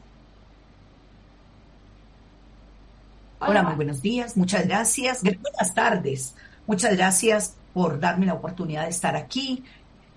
Hola, 3.41 3.63
muy 3.63 3.75
buenos 3.75 4.01
días, 4.01 4.37
muchas 4.37 4.67
gracias. 4.67 5.23
Buenas 5.23 5.75
tardes. 5.75 6.35
Muchas 6.67 6.97
gracias 6.97 7.57
por 7.75 8.01
darme 8.01 8.27
la 8.27 8.35
oportunidad 8.35 8.85
de 8.85 8.91
estar 8.91 9.17
aquí 9.17 9.65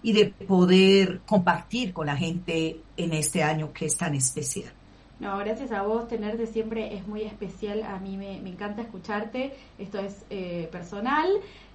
y 0.01 0.13
de 0.13 0.27
poder 0.27 1.21
compartir 1.25 1.91
con 1.91 2.05
la 2.05 2.15
gente 2.15 2.79
en 2.95 3.13
este 3.13 3.43
año 3.43 3.73
que 3.73 3.87
es 3.87 3.97
tan 3.97 4.15
especial. 4.15 4.71
No, 5.19 5.35
gracias 5.39 5.71
a 5.71 5.81
vos, 5.81 6.07
tenerte 6.07 6.45
siempre 6.45 6.95
es 6.95 7.07
muy 7.07 7.23
especial, 7.23 7.81
a 7.83 7.97
mí 7.97 8.17
me, 8.17 8.37
encanta 8.37 8.83
escucharte, 8.83 9.55
esto 9.79 9.97
es 9.97 10.23
eh, 10.29 10.69
personal. 10.71 11.27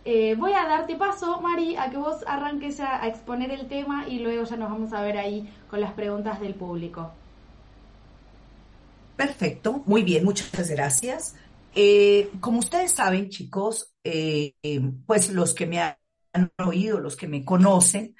Eh, 0.04 0.34
voy 0.36 0.52
a 0.52 0.66
darte 0.66 0.96
paso, 0.96 1.40
Mari, 1.40 1.76
a 1.76 1.90
que 1.90 1.96
vos 1.96 2.24
arranques 2.26 2.80
a, 2.80 3.06
exponer 3.06 3.50
el 3.52 3.68
tema 3.68 4.08
y 4.08 4.18
luego 4.18 4.44
ya 4.44 4.56
nos 4.56 4.70
vamos 4.70 4.92
a 4.92 5.02
ver 5.02 5.16
ahí 5.16 5.48
con 5.70 5.80
las 5.80 5.92
preguntas 5.92 6.40
del 6.40 6.54
público. 6.54 7.12
Perfecto, 9.16 9.82
muy 9.86 10.02
bien, 10.02 10.24
muchas 10.24 10.68
gracias. 10.70 11.36
Eh, 11.74 12.30
como 12.40 12.58
ustedes 12.58 12.92
saben, 12.92 13.28
chicos, 13.28 13.94
pues 15.06 15.30
los 15.30 15.54
que 15.54 15.66
me 15.66 15.80
han 15.80 16.50
oído, 16.58 16.98
los 16.98 17.16
que 17.16 17.28
me 17.28 17.44
conocen, 17.44 18.16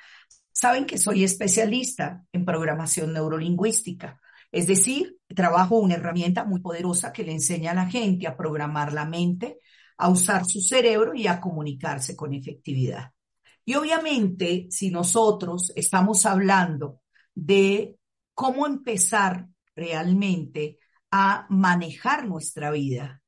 saben 0.53 0.87
que 0.87 0.99
soy 0.99 1.25
especialista 1.25 2.25
en 2.33 2.45
programación 2.45 3.13
neurolingüística. 3.13 4.21
Es 4.53 4.67
decir, 4.67 5.17
trabajo 5.35 5.79
una 5.79 5.95
herramienta 5.95 6.45
muy 6.45 6.61
poderosa 6.61 7.13
que 7.13 7.25
le 7.25 7.33
enseña 7.33 7.73
a 7.73 7.75
la 7.75 7.91
gente 7.91 8.27
a 8.27 8.37
programar 8.37 8.93
la 8.93 9.07
mente, 9.07 9.59
a 10.03 10.09
usar 10.09 10.45
su 10.45 10.61
cerebro 10.61 11.15
y 11.15 11.27
a 11.29 11.41
comunicarse 11.41 12.17
con 12.17 12.35
efectividad. 12.35 13.13
Y 13.65 13.75
obviamente, 13.75 14.67
si 14.71 14.91
nosotros 14.91 15.73
estamos 15.77 16.27
hablando 16.27 17.01
de 17.35 17.97
cómo 18.35 18.67
empezar 18.67 19.47
realmente 19.77 20.79
a 21.13 21.47
manejar 21.51 22.27
nuestra 22.27 22.73
vida, 22.73 23.23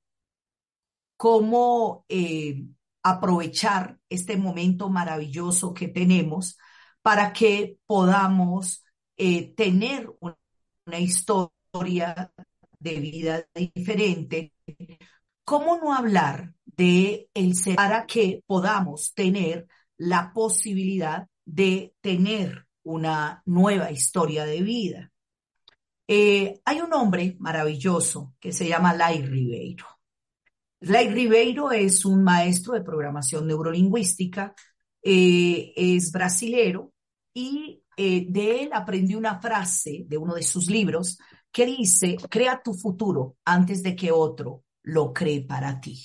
cómo 1.16 2.04
eh, 2.08 2.64
aprovechar 3.04 3.98
este 4.08 4.36
momento 4.36 4.88
maravilloso 4.88 5.74
que 5.74 5.86
tenemos 5.86 6.58
para 7.02 7.32
que 7.32 7.78
podamos 7.86 8.84
eh, 9.16 9.54
tener 9.54 10.10
un 10.18 10.34
una 10.86 10.98
historia 11.00 12.32
de 12.78 13.00
vida 13.00 13.46
diferente, 13.54 14.52
¿cómo 15.44 15.76
no 15.76 15.94
hablar 15.94 16.54
de 16.64 17.28
el 17.34 17.54
ser 17.54 17.76
para 17.76 18.06
que 18.06 18.42
podamos 18.46 19.12
tener 19.14 19.66
la 19.96 20.32
posibilidad 20.32 21.28
de 21.44 21.94
tener 22.00 22.66
una 22.82 23.42
nueva 23.44 23.90
historia 23.90 24.44
de 24.44 24.62
vida? 24.62 25.12
Eh, 26.06 26.60
hay 26.64 26.80
un 26.80 26.92
hombre 26.92 27.36
maravilloso 27.38 28.34
que 28.40 28.52
se 28.52 28.68
llama 28.68 28.94
Lai 28.94 29.22
Ribeiro. 29.22 29.86
Lai 30.80 31.08
Ribeiro 31.08 31.70
es 31.70 32.04
un 32.04 32.22
maestro 32.22 32.74
de 32.74 32.82
programación 32.82 33.46
neurolingüística, 33.46 34.54
eh, 35.02 35.72
es 35.76 36.12
brasilero 36.12 36.92
y 37.32 37.82
eh, 37.96 38.26
de 38.28 38.62
él 38.62 38.70
aprendí 38.72 39.14
una 39.14 39.40
frase 39.40 40.04
de 40.06 40.18
uno 40.18 40.34
de 40.34 40.42
sus 40.42 40.68
libros 40.68 41.18
que 41.50 41.66
dice, 41.66 42.16
crea 42.28 42.60
tu 42.62 42.74
futuro 42.74 43.36
antes 43.44 43.82
de 43.82 43.94
que 43.94 44.10
otro 44.10 44.63
lo 44.84 45.12
cree 45.12 45.40
para 45.40 45.80
ti. 45.80 46.00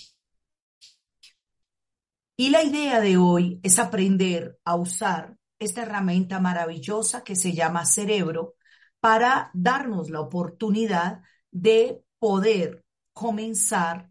Y 2.36 2.50
la 2.50 2.64
idea 2.64 3.02
de 3.02 3.18
hoy 3.18 3.60
es 3.64 3.78
aprender 3.80 4.58
a 4.64 4.76
usar 4.76 5.38
esta 5.60 5.82
herramienta 5.84 6.40
maravillosa 6.40 7.24
que 7.24 7.36
se 7.36 7.54
llama 7.54 7.86
cerebro 7.86 8.56
para 9.02 9.52
darnos 9.54 10.10
la 10.10 10.22
oportunidad 10.22 11.22
de 11.52 12.02
poder 12.18 12.86
comenzar 13.14 14.10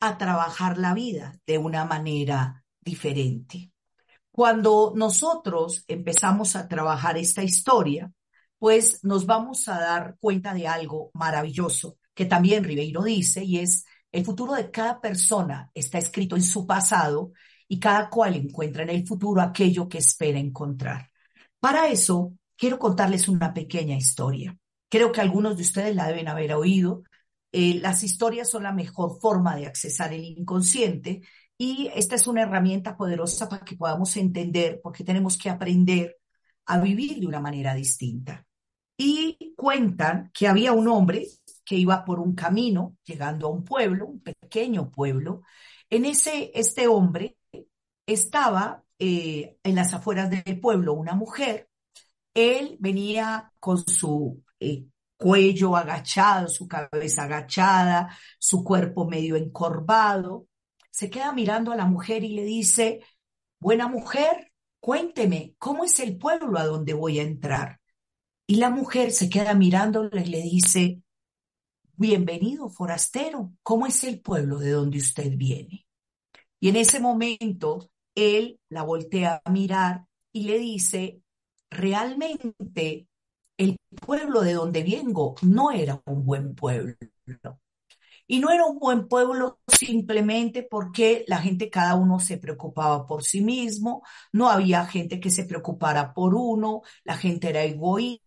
a 0.00 0.16
trabajar 0.16 0.78
la 0.78 0.94
vida 0.94 1.38
de 1.46 1.58
una 1.58 1.84
manera 1.84 2.64
diferente. 2.80 3.72
Cuando 4.30 4.92
nosotros 4.96 5.84
empezamos 5.88 6.56
a 6.56 6.68
trabajar 6.68 7.18
esta 7.18 7.42
historia, 7.42 8.10
pues 8.58 9.04
nos 9.04 9.26
vamos 9.26 9.68
a 9.68 9.78
dar 9.78 10.16
cuenta 10.18 10.54
de 10.54 10.66
algo 10.66 11.10
maravilloso 11.12 11.98
que 12.16 12.24
también 12.24 12.64
Ribeiro 12.64 13.02
dice 13.02 13.44
y 13.44 13.58
es 13.58 13.84
el 14.16 14.24
futuro 14.24 14.54
de 14.54 14.70
cada 14.70 14.98
persona 14.98 15.70
está 15.74 15.98
escrito 15.98 16.36
en 16.36 16.42
su 16.42 16.66
pasado 16.66 17.32
y 17.68 17.78
cada 17.78 18.08
cual 18.08 18.34
encuentra 18.34 18.82
en 18.82 18.88
el 18.88 19.06
futuro 19.06 19.42
aquello 19.42 19.90
que 19.90 19.98
espera 19.98 20.38
encontrar. 20.38 21.10
Para 21.60 21.88
eso, 21.88 22.32
quiero 22.56 22.78
contarles 22.78 23.28
una 23.28 23.52
pequeña 23.52 23.94
historia. 23.94 24.56
Creo 24.88 25.12
que 25.12 25.20
algunos 25.20 25.56
de 25.56 25.64
ustedes 25.64 25.94
la 25.94 26.06
deben 26.06 26.28
haber 26.28 26.54
oído. 26.54 27.02
Eh, 27.52 27.78
las 27.82 28.02
historias 28.04 28.48
son 28.48 28.62
la 28.62 28.72
mejor 28.72 29.20
forma 29.20 29.54
de 29.54 29.66
accesar 29.66 30.14
el 30.14 30.24
inconsciente 30.24 31.20
y 31.58 31.90
esta 31.94 32.14
es 32.14 32.26
una 32.26 32.42
herramienta 32.42 32.96
poderosa 32.96 33.50
para 33.50 33.66
que 33.66 33.76
podamos 33.76 34.16
entender 34.16 34.80
por 34.82 34.94
qué 34.94 35.04
tenemos 35.04 35.36
que 35.36 35.50
aprender 35.50 36.16
a 36.64 36.80
vivir 36.80 37.20
de 37.20 37.26
una 37.26 37.40
manera 37.40 37.74
distinta. 37.74 38.46
Y 38.96 39.52
cuentan 39.58 40.30
que 40.32 40.48
había 40.48 40.72
un 40.72 40.88
hombre 40.88 41.26
que 41.66 41.74
iba 41.74 42.04
por 42.04 42.20
un 42.20 42.34
camino 42.34 42.96
llegando 43.04 43.48
a 43.48 43.50
un 43.50 43.64
pueblo, 43.64 44.06
un 44.06 44.20
pequeño 44.20 44.90
pueblo. 44.90 45.42
En 45.90 46.04
ese, 46.06 46.52
este 46.54 46.86
hombre 46.86 47.36
estaba 48.06 48.84
eh, 48.98 49.58
en 49.62 49.74
las 49.74 49.92
afueras 49.92 50.30
del 50.30 50.60
pueblo 50.60 50.94
una 50.94 51.14
mujer. 51.14 51.68
Él 52.32 52.76
venía 52.80 53.52
con 53.60 53.86
su 53.86 54.42
eh, 54.60 54.86
cuello 55.16 55.76
agachado, 55.76 56.48
su 56.48 56.68
cabeza 56.68 57.24
agachada, 57.24 58.16
su 58.38 58.62
cuerpo 58.62 59.08
medio 59.08 59.36
encorvado. 59.36 60.46
Se 60.90 61.10
queda 61.10 61.32
mirando 61.32 61.72
a 61.72 61.76
la 61.76 61.86
mujer 61.86 62.22
y 62.24 62.34
le 62.34 62.44
dice, 62.44 63.00
buena 63.58 63.88
mujer, 63.88 64.52
cuénteme, 64.80 65.56
¿cómo 65.58 65.84
es 65.84 65.98
el 65.98 66.16
pueblo 66.16 66.58
a 66.58 66.64
donde 66.64 66.94
voy 66.94 67.18
a 67.18 67.22
entrar? 67.22 67.80
Y 68.46 68.56
la 68.56 68.70
mujer 68.70 69.10
se 69.10 69.28
queda 69.28 69.54
mirándole 69.54 70.20
y 70.22 70.26
le 70.26 70.42
dice, 70.42 71.02
bienvenido 71.96 72.68
forastero, 72.68 73.52
¿cómo 73.62 73.86
es 73.86 74.04
el 74.04 74.20
pueblo 74.20 74.58
de 74.58 74.70
donde 74.70 74.98
usted 74.98 75.32
viene? 75.36 75.86
Y 76.60 76.68
en 76.68 76.76
ese 76.76 77.00
momento 77.00 77.90
él 78.14 78.60
la 78.68 78.82
voltea 78.82 79.40
a 79.44 79.50
mirar 79.50 80.06
y 80.32 80.44
le 80.44 80.58
dice, 80.58 81.22
realmente 81.70 83.08
el 83.56 83.76
pueblo 84.04 84.42
de 84.42 84.54
donde 84.54 84.82
vengo 84.82 85.34
no 85.42 85.70
era 85.70 86.02
un 86.04 86.24
buen 86.24 86.54
pueblo. 86.54 86.94
Y 88.26 88.40
no 88.40 88.50
era 88.50 88.66
un 88.66 88.78
buen 88.78 89.08
pueblo 89.08 89.60
simplemente 89.66 90.62
porque 90.62 91.24
la 91.28 91.38
gente, 91.38 91.70
cada 91.70 91.94
uno 91.94 92.18
se 92.18 92.38
preocupaba 92.38 93.06
por 93.06 93.22
sí 93.24 93.40
mismo, 93.40 94.02
no 94.32 94.50
había 94.50 94.84
gente 94.86 95.20
que 95.20 95.30
se 95.30 95.44
preocupara 95.44 96.12
por 96.12 96.34
uno, 96.34 96.82
la 97.04 97.16
gente 97.16 97.48
era 97.48 97.62
egoísta, 97.62 98.26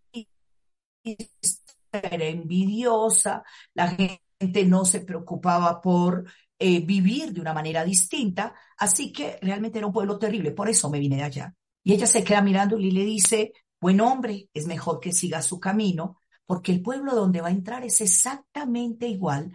era 1.91 2.25
envidiosa, 2.25 3.43
la 3.73 3.89
gente 3.89 4.65
no 4.65 4.85
se 4.85 5.01
preocupaba 5.01 5.81
por 5.81 6.25
eh, 6.57 6.81
vivir 6.85 7.33
de 7.33 7.41
una 7.41 7.53
manera 7.53 7.83
distinta, 7.83 8.53
así 8.77 9.11
que 9.11 9.39
realmente 9.41 9.77
era 9.79 9.87
un 9.87 9.93
pueblo 9.93 10.19
terrible, 10.19 10.51
por 10.51 10.69
eso 10.69 10.89
me 10.89 10.99
vine 10.99 11.17
de 11.17 11.23
allá. 11.23 11.55
Y 11.83 11.93
ella 11.93 12.07
se 12.07 12.23
queda 12.23 12.41
mirando 12.41 12.77
y 12.77 12.91
le 12.91 13.05
dice, 13.05 13.53
buen 13.79 14.01
hombre, 14.01 14.49
es 14.53 14.67
mejor 14.67 14.99
que 14.99 15.11
siga 15.11 15.41
su 15.41 15.59
camino, 15.59 16.21
porque 16.45 16.71
el 16.71 16.81
pueblo 16.81 17.15
donde 17.15 17.41
va 17.41 17.47
a 17.47 17.51
entrar 17.51 17.83
es 17.85 18.01
exactamente 18.01 19.07
igual 19.07 19.51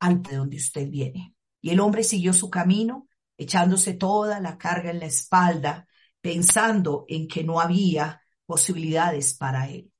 al 0.00 0.22
de 0.22 0.36
donde 0.36 0.56
usted 0.56 0.88
viene. 0.88 1.34
Y 1.60 1.70
el 1.70 1.80
hombre 1.80 2.02
siguió 2.02 2.32
su 2.32 2.50
camino, 2.50 3.08
echándose 3.36 3.94
toda 3.94 4.40
la 4.40 4.58
carga 4.58 4.90
en 4.90 5.00
la 5.00 5.06
espalda, 5.06 5.86
pensando 6.20 7.04
en 7.08 7.28
que 7.28 7.44
no 7.44 7.60
había 7.60 8.20
posibilidades 8.46 9.34
para 9.34 9.68
él. 9.68 9.92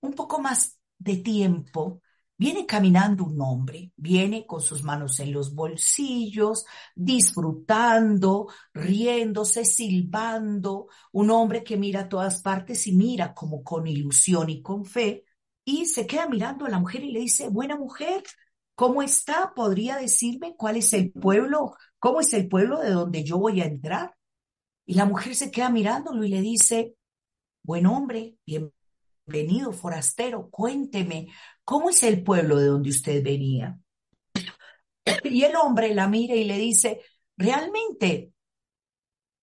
Un 0.00 0.14
poco 0.14 0.40
más 0.40 0.79
de 1.00 1.16
tiempo 1.16 2.00
Viene 2.40 2.64
caminando 2.64 3.24
un 3.24 3.38
hombre, 3.42 3.92
viene 3.96 4.46
con 4.46 4.62
sus 4.62 4.82
manos 4.82 5.20
en 5.20 5.30
los 5.30 5.54
bolsillos, 5.54 6.64
disfrutando, 6.94 8.48
riéndose, 8.72 9.66
silbando, 9.66 10.88
un 11.12 11.30
hombre 11.30 11.62
que 11.62 11.76
mira 11.76 12.00
a 12.00 12.08
todas 12.08 12.40
partes 12.40 12.86
y 12.86 12.92
mira 12.92 13.34
como 13.34 13.62
con 13.62 13.86
ilusión 13.86 14.48
y 14.48 14.62
con 14.62 14.86
fe, 14.86 15.26
y 15.66 15.84
se 15.84 16.06
queda 16.06 16.28
mirando 16.28 16.64
a 16.64 16.70
la 16.70 16.78
mujer 16.78 17.04
y 17.04 17.12
le 17.12 17.20
dice, 17.20 17.50
buena 17.50 17.76
mujer, 17.76 18.22
¿cómo 18.74 19.02
está? 19.02 19.52
¿Podría 19.54 19.98
decirme 19.98 20.56
cuál 20.56 20.78
es 20.78 20.94
el 20.94 21.12
pueblo? 21.12 21.74
¿Cómo 21.98 22.20
es 22.20 22.32
el 22.32 22.48
pueblo 22.48 22.78
de 22.80 22.88
donde 22.88 23.22
yo 23.22 23.36
voy 23.36 23.60
a 23.60 23.66
entrar? 23.66 24.16
Y 24.86 24.94
la 24.94 25.04
mujer 25.04 25.34
se 25.34 25.50
queda 25.50 25.68
mirándolo 25.68 26.24
y 26.24 26.30
le 26.30 26.40
dice, 26.40 26.96
buen 27.62 27.84
hombre, 27.84 28.38
bienvenido 29.30 29.72
forastero, 29.72 30.50
cuénteme, 30.50 31.28
¿cómo 31.64 31.90
es 31.90 32.02
el 32.02 32.22
pueblo 32.22 32.58
de 32.58 32.66
donde 32.66 32.90
usted 32.90 33.22
venía? 33.22 33.78
Y 35.22 35.44
el 35.44 35.54
hombre 35.56 35.94
la 35.94 36.08
mira 36.08 36.34
y 36.34 36.44
le 36.44 36.58
dice, 36.58 37.00
realmente 37.36 38.32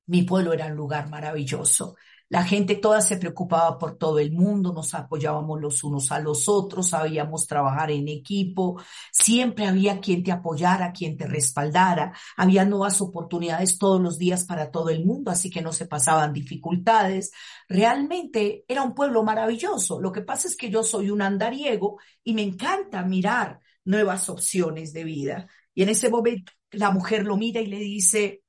mi 0.08 0.24
pueblo 0.24 0.54
era 0.54 0.68
un 0.68 0.76
lugar 0.76 1.10
maravilloso. 1.10 1.96
La 2.30 2.44
gente 2.44 2.76
toda 2.76 3.02
se 3.02 3.18
preocupaba 3.18 3.78
por 3.78 3.98
todo 3.98 4.20
el 4.20 4.34
mundo, 4.34 4.74
nos 4.74 4.94
apoyábamos 4.94 5.62
los 5.62 5.84
unos 5.84 6.12
a 6.12 6.20
los 6.20 6.50
otros, 6.50 6.90
sabíamos 6.90 7.48
trabajar 7.48 7.90
en 7.92 8.10
equipo, 8.10 8.82
siempre 9.12 9.66
había 9.66 10.02
quien 10.02 10.24
te 10.24 10.32
apoyara, 10.34 10.92
quien 10.92 11.16
te 11.16 11.26
respaldara, 11.26 12.14
había 12.36 12.66
nuevas 12.66 13.00
oportunidades 13.00 13.78
todos 13.78 14.02
los 14.02 14.18
días 14.18 14.44
para 14.46 14.72
todo 14.72 14.90
el 14.90 15.06
mundo, 15.06 15.32
así 15.32 15.50
que 15.50 15.62
no 15.62 15.72
se 15.72 15.86
pasaban 15.86 16.34
dificultades. 16.34 17.32
Realmente 17.70 18.66
era 18.68 18.84
un 18.84 18.94
pueblo 18.94 19.24
maravilloso. 19.24 20.02
Lo 20.02 20.12
que 20.12 20.22
pasa 20.22 20.48
es 20.50 20.58
que 20.58 20.70
yo 20.70 20.84
soy 20.84 21.10
un 21.10 21.22
andariego 21.22 21.98
y 22.24 22.34
me 22.34 22.42
encanta 22.42 23.04
mirar 23.04 23.62
nuevas 23.86 24.30
opciones 24.30 24.92
de 24.92 25.04
vida. 25.06 25.48
Y 25.74 25.84
en 25.84 25.90
ese 25.90 26.10
momento 26.10 26.52
la 26.72 26.92
mujer 26.92 27.26
lo 27.26 27.38
mira 27.38 27.62
y 27.62 27.68
le 27.68 27.80
dice, 27.80 28.44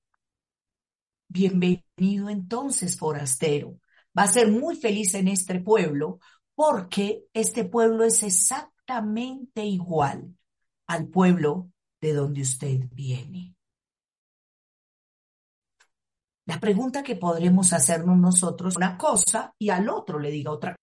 Bienvenido 1.28 1.87
entonces, 1.98 2.96
forastero. 2.98 3.78
Va 4.16 4.22
a 4.24 4.28
ser 4.28 4.50
muy 4.50 4.76
feliz 4.76 5.14
en 5.14 5.28
este 5.28 5.60
pueblo 5.60 6.18
porque 6.54 7.24
este 7.32 7.64
pueblo 7.64 8.04
es 8.04 8.22
exactamente 8.22 9.64
igual 9.64 10.34
al 10.86 11.08
pueblo 11.08 11.70
de 12.00 12.12
donde 12.14 12.42
usted 12.42 12.80
viene. 12.90 13.54
La 16.46 16.58
pregunta 16.58 17.02
que 17.02 17.16
podremos 17.16 17.72
hacernos 17.72 18.16
nosotros 18.16 18.76
una 18.76 18.96
cosa 18.96 19.54
y 19.58 19.68
al 19.68 19.88
otro 19.88 20.18
le 20.18 20.30
diga 20.30 20.50
otra 20.50 20.74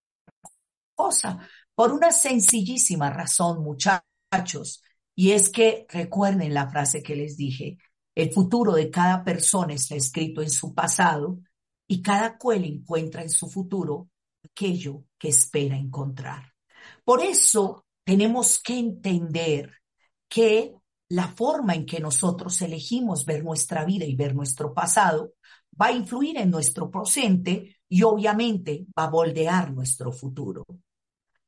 cosa, 0.94 1.40
por 1.74 1.92
una 1.92 2.12
sencillísima 2.12 3.10
razón, 3.10 3.62
muchachos, 3.62 4.82
y 5.14 5.32
es 5.32 5.50
que 5.50 5.86
recuerden 5.88 6.54
la 6.54 6.68
frase 6.70 7.02
que 7.02 7.16
les 7.16 7.36
dije, 7.36 7.78
el 8.16 8.32
futuro 8.32 8.72
de 8.72 8.90
cada 8.90 9.22
persona 9.22 9.74
está 9.74 9.94
escrito 9.94 10.40
en 10.40 10.50
su 10.50 10.74
pasado 10.74 11.38
y 11.86 12.00
cada 12.00 12.38
cual 12.38 12.64
encuentra 12.64 13.22
en 13.22 13.28
su 13.28 13.48
futuro 13.48 14.08
aquello 14.42 15.04
que 15.18 15.28
espera 15.28 15.76
encontrar. 15.76 16.54
Por 17.04 17.22
eso 17.22 17.84
tenemos 18.02 18.58
que 18.58 18.78
entender 18.78 19.70
que 20.28 20.74
la 21.10 21.28
forma 21.28 21.74
en 21.74 21.84
que 21.84 22.00
nosotros 22.00 22.60
elegimos 22.62 23.26
ver 23.26 23.44
nuestra 23.44 23.84
vida 23.84 24.06
y 24.06 24.16
ver 24.16 24.34
nuestro 24.34 24.72
pasado 24.72 25.34
va 25.80 25.88
a 25.88 25.92
influir 25.92 26.38
en 26.38 26.50
nuestro 26.50 26.90
presente 26.90 27.76
y 27.86 28.02
obviamente 28.02 28.86
va 28.98 29.04
a 29.04 29.10
moldear 29.10 29.74
nuestro 29.74 30.10
futuro. 30.10 30.64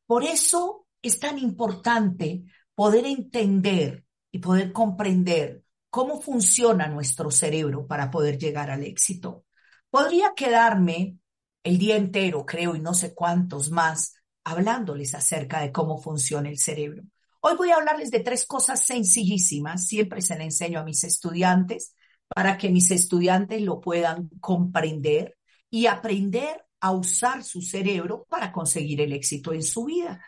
Por 0.06 0.22
eso 0.22 0.87
es 1.00 1.18
tan 1.18 1.38
importante 1.38 2.44
poder 2.75 3.06
entender 3.06 4.04
y 4.30 4.38
poder 4.38 4.70
comprender 4.72 5.64
cómo 5.99 6.21
funciona 6.21 6.87
nuestro 6.87 7.28
cerebro 7.33 7.85
para 7.85 8.09
poder 8.09 8.38
llegar 8.38 8.71
al 8.71 8.85
éxito. 8.85 9.47
Podría 9.90 10.33
quedarme 10.37 11.17
el 11.64 11.76
día 11.76 11.97
entero, 11.97 12.47
creo, 12.47 12.76
y 12.76 12.81
no 12.81 12.95
sé 12.95 13.17
cuántos 13.17 13.73
más, 13.73 14.14
hablándoles 14.45 15.17
acerca 15.17 15.61
de 15.61 15.73
cómo 15.73 16.00
funciona 16.00 16.50
el 16.50 16.59
cerebro. 16.61 17.02
Hoy 17.40 17.57
voy 17.57 17.71
a 17.73 17.78
hablarles 17.78 18.12
de 18.12 18.21
tres 18.21 18.47
cosas 18.47 18.87
sencillísimas, 18.87 19.88
siempre 19.88 20.21
se 20.21 20.38
le 20.38 20.45
enseño 20.45 20.78
a 20.78 20.85
mis 20.85 21.02
estudiantes, 21.02 21.97
para 22.28 22.59
que 22.59 22.71
mis 22.71 22.93
estudiantes 22.93 23.61
lo 23.62 23.81
puedan 23.81 24.28
comprender 24.38 25.37
y 25.69 25.87
aprender 25.87 26.64
a 26.78 26.93
usar 26.93 27.43
su 27.43 27.61
cerebro 27.61 28.25
para 28.28 28.52
conseguir 28.52 29.00
el 29.00 29.12
éxito 29.12 29.52
en 29.52 29.64
su 29.64 29.87
vida. 29.87 30.25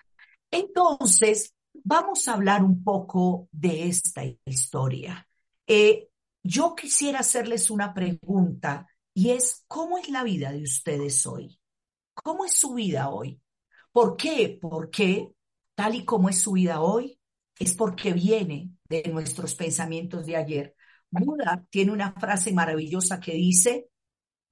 Entonces, 0.51 1.55
vamos 1.85 2.27
a 2.27 2.33
hablar 2.33 2.65
un 2.65 2.83
poco 2.83 3.49
de 3.53 3.87
esta 3.87 4.25
historia. 4.47 5.29
Eh, 5.73 6.09
yo 6.43 6.75
quisiera 6.75 7.21
hacerles 7.21 7.71
una 7.71 7.95
pregunta 7.95 8.89
y 9.15 9.31
es, 9.31 9.65
¿cómo 9.69 9.99
es 9.99 10.09
la 10.09 10.25
vida 10.25 10.51
de 10.51 10.65
ustedes 10.65 11.25
hoy? 11.29 11.61
¿Cómo 12.13 12.45
es 12.45 12.55
su 12.55 12.75
vida 12.75 13.09
hoy? 13.09 13.41
¿Por 13.93 14.17
qué? 14.17 14.59
Porque 14.61 15.31
tal 15.77 15.95
y 15.95 16.05
como 16.05 16.29
es 16.29 16.41
su 16.41 16.53
vida 16.55 16.81
hoy, 16.81 17.21
es 17.57 17.73
porque 17.75 18.13
viene 18.13 18.73
de 18.89 19.05
nuestros 19.13 19.55
pensamientos 19.55 20.27
de 20.27 20.35
ayer. 20.35 20.75
Buda 21.09 21.65
tiene 21.71 21.93
una 21.93 22.15
frase 22.15 22.53
maravillosa 22.53 23.21
que 23.21 23.35
dice, 23.35 23.91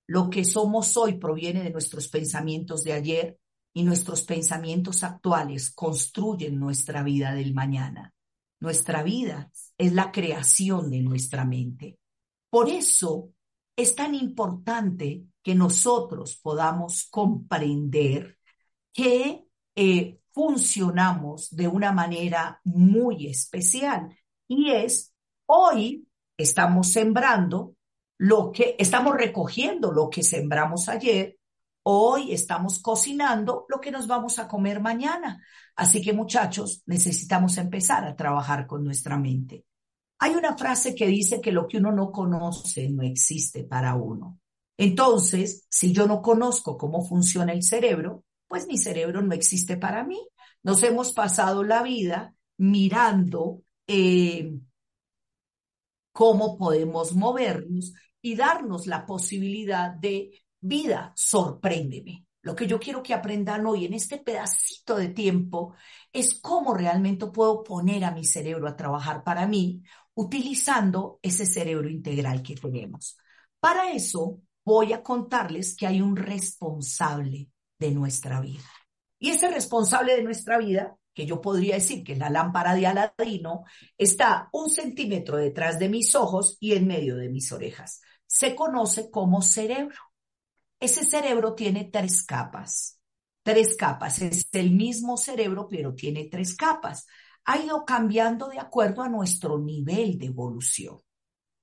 lo 0.07 0.31
que 0.31 0.45
somos 0.45 0.97
hoy 0.97 1.19
proviene 1.19 1.65
de 1.65 1.71
nuestros 1.71 2.07
pensamientos 2.07 2.85
de 2.85 2.93
ayer 2.93 3.41
y 3.75 3.83
nuestros 3.83 4.23
pensamientos 4.23 5.03
actuales 5.03 5.73
construyen 5.73 6.61
nuestra 6.61 7.03
vida 7.03 7.35
del 7.35 7.55
mañana. 7.55 8.15
Nuestra 8.61 9.03
vida 9.03 9.51
es 9.78 9.92
la 9.92 10.11
creación 10.12 10.90
de 10.90 11.00
nuestra 11.00 11.44
mente. 11.44 11.99
Por 12.50 12.68
eso 12.68 13.30
es 13.76 13.94
tan 13.94 14.14
importante 14.14 15.23
que 15.42 15.54
nosotros 15.54 16.37
podamos 16.37 17.06
comprender 17.11 18.37
que 18.92 19.44
eh, 19.76 20.18
funcionamos 20.32 21.54
de 21.54 21.68
una 21.68 21.92
manera 21.92 22.61
muy 22.64 23.28
especial 23.28 24.16
y 24.49 24.70
es 24.73 25.14
hoy 25.47 26.06
estamos 26.37 26.88
sembrando 26.88 27.75
lo 28.18 28.50
que 28.50 28.75
estamos 28.78 29.16
recogiendo 29.16 29.92
lo 29.92 30.11
que 30.11 30.25
sembramos 30.25 30.88
ayer, 30.88 31.38
hoy 31.90 32.33
estamos 32.33 32.80
cocinando 32.80 33.64
lo 33.66 33.80
que 33.80 33.90
nos 33.90 34.07
vamos 34.07 34.38
a 34.38 34.47
comer 34.47 34.78
mañana. 34.78 35.42
Así 35.75 36.02
que 36.02 36.12
muchachos, 36.12 36.83
necesitamos 36.85 37.57
empezar 37.57 38.04
a 38.04 38.14
trabajar 38.14 38.66
con 38.66 38.85
nuestra 38.85 39.16
mente. 39.16 39.64
Hay 40.18 40.35
una 40.35 40.54
frase 40.54 40.95
que 40.95 41.07
dice 41.07 41.40
que 41.40 41.50
lo 41.50 41.66
que 41.66 41.78
uno 41.78 41.90
no 41.90 42.12
conoce 42.12 42.90
no 42.90 43.02
existe 43.02 43.64
para 43.64 43.95
uno. 43.95 44.38
Entonces, 44.76 45.66
si 45.71 45.95
yo 45.95 46.07
no 46.07 46.21
conozco 46.21 46.76
cómo 46.76 47.07
funciona 47.07 47.54
el 47.54 47.62
cerebro, 47.62 48.23
pues 48.49 48.66
mi 48.66 48.76
cerebro 48.76 49.23
no 49.23 49.33
existe 49.33 49.78
para 49.78 50.04
mí. 50.04 50.21
Nos 50.62 50.83
hemos 50.83 51.14
pasado 51.14 51.64
la 51.64 51.83
vida 51.83 52.35
mirando 52.59 53.62
eh, 53.87 54.52
cómo 56.12 56.59
podemos 56.59 57.14
movernos 57.14 57.95
y 58.21 58.37
darnos 58.37 58.87
la 58.87 59.07
posibilidad 59.07 59.90
de 59.90 60.33
vida, 60.61 61.12
sorpréndeme. 61.17 62.25
Lo 62.43 62.55
que 62.55 62.67
yo 62.67 62.79
quiero 62.79 63.03
que 63.03 63.15
aprendan 63.15 63.67
hoy 63.67 63.85
en 63.85 63.95
este 63.95 64.19
pedacito 64.19 64.97
de 64.97 65.09
tiempo 65.09 65.75
es 66.12 66.41
cómo 66.41 66.73
realmente 66.73 67.27
puedo 67.27 67.62
poner 67.62 68.05
a 68.05 68.11
mi 68.12 68.25
cerebro 68.25 68.69
a 68.69 68.77
trabajar 68.77 69.25
para 69.25 69.47
mí 69.47 69.83
utilizando 70.15 71.19
ese 71.23 71.47
cerebro 71.47 71.88
integral 71.88 72.43
que 72.43 72.55
tenemos. 72.55 73.17
Para 73.61 73.93
eso 73.93 74.41
voy 74.65 74.93
a 74.93 75.03
contarles 75.03 75.77
que 75.77 75.87
hay 75.87 76.00
un 76.00 76.17
responsable 76.17 77.49
de 77.79 77.91
nuestra 77.93 78.41
vida. 78.41 78.65
Y 79.19 79.31
ese 79.31 79.49
responsable 79.49 80.17
de 80.17 80.23
nuestra 80.23 80.59
vida, 80.59 80.97
que 81.15 81.27
yo 81.27 81.41
podría 81.41 81.75
decir 81.75 82.05
que 82.05 82.12
es 82.12 82.19
la 82.19 82.31
lámpara 82.31 82.75
de 82.75 82.87
Aladino, 82.87 83.65
está 83.97 84.49
un 84.53 84.71
centímetro 84.71 85.37
detrás 85.37 85.79
de 85.79 85.88
mis 85.88 86.15
ojos 86.15 86.57
y 86.61 86.75
en 86.75 86.87
medio 86.87 87.17
de 87.17 87.29
mis 87.29 87.50
orejas. 87.50 88.00
Se 88.27 88.55
conoce 88.55 89.11
como 89.11 89.43
cerebro. 89.43 89.97
Ese 90.80 91.04
cerebro 91.04 91.54
tiene 91.54 91.85
tres 91.85 92.25
capas. 92.25 93.00
Tres 93.42 93.76
capas. 93.76 94.20
Es 94.23 94.49
el 94.52 94.70
mismo 94.73 95.16
cerebro, 95.16 95.66
pero 95.68 95.94
tiene 95.94 96.28
tres 96.30 96.54
capas. 96.54 97.06
Ha 97.44 97.58
ido 97.58 97.85
cambiando 97.85 98.49
de 98.49 98.61
acuerdo 98.61 99.02
a 99.02 99.08
nuestro 99.08 99.58
nivel 99.58 100.18
de 100.18 100.26
evolución. 100.26 101.00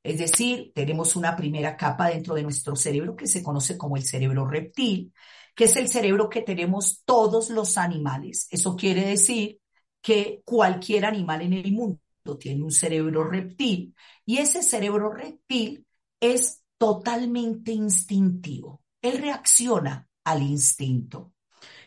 Es 0.04 0.20
decir, 0.20 0.72
tenemos 0.76 1.16
una 1.16 1.36
primera 1.36 1.76
capa 1.76 2.10
dentro 2.10 2.36
de 2.36 2.44
nuestro 2.44 2.76
cerebro 2.76 3.16
que 3.16 3.28
se 3.28 3.42
conoce 3.42 3.78
como 3.78 3.98
el 3.98 4.04
cerebro 4.04 4.46
reptil, 4.48 5.12
que 5.56 5.64
es 5.66 5.76
el 5.78 5.88
cerebro 5.88 6.30
que 6.30 6.44
tenemos 6.44 7.04
todos 7.06 7.50
los 7.50 7.78
animales. 7.78 8.48
Eso 8.52 8.76
quiere 8.76 9.06
decir 9.08 9.60
que 10.02 10.44
cualquier 10.46 11.06
animal 11.06 11.42
en 11.42 11.54
el 11.54 11.72
mundo 11.72 12.00
tiene 12.40 12.64
un 12.64 12.72
cerebro 12.72 13.24
reptil 13.24 13.96
y 14.26 14.38
ese 14.38 14.62
cerebro 14.62 15.12
reptil 15.12 15.88
es 16.20 16.62
totalmente 16.78 17.72
instintivo. 17.72 18.85
Él 19.06 19.20
reacciona 19.20 20.08
al 20.24 20.42
instinto. 20.42 21.34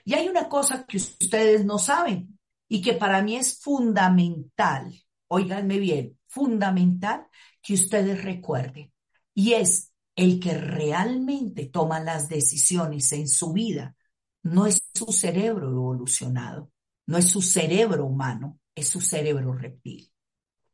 Y 0.05 0.15
hay 0.15 0.29
una 0.29 0.49
cosa 0.49 0.85
que 0.87 0.97
ustedes 0.97 1.65
no 1.65 1.79
saben 1.79 2.39
y 2.69 2.81
que 2.81 2.95
para 2.95 3.23
mí 3.23 3.37
es 3.37 3.61
fundamental, 3.61 4.93
oíganme 5.29 5.79
bien, 5.79 6.19
fundamental 6.27 7.27
que 7.63 7.75
ustedes 7.75 8.25
recuerden, 8.25 8.93
y 9.35 9.55
es 9.55 9.93
el 10.17 10.41
que 10.41 10.55
realmente 10.57 11.67
toma 11.67 12.01
las 12.01 12.29
decisiones 12.29 13.13
en 13.13 13.29
su 13.29 13.53
vida 13.53 13.97
no 14.43 14.67
es 14.67 14.83
su 14.95 15.13
cerebro 15.13 15.71
evolucionado, 15.71 16.71
no 17.07 17.19
es 17.19 17.29
su 17.29 17.43
cerebro 17.43 18.07
humano, 18.07 18.59
es 18.75 18.89
su 18.89 19.01
cerebro 19.01 19.53
reptil. 19.53 20.13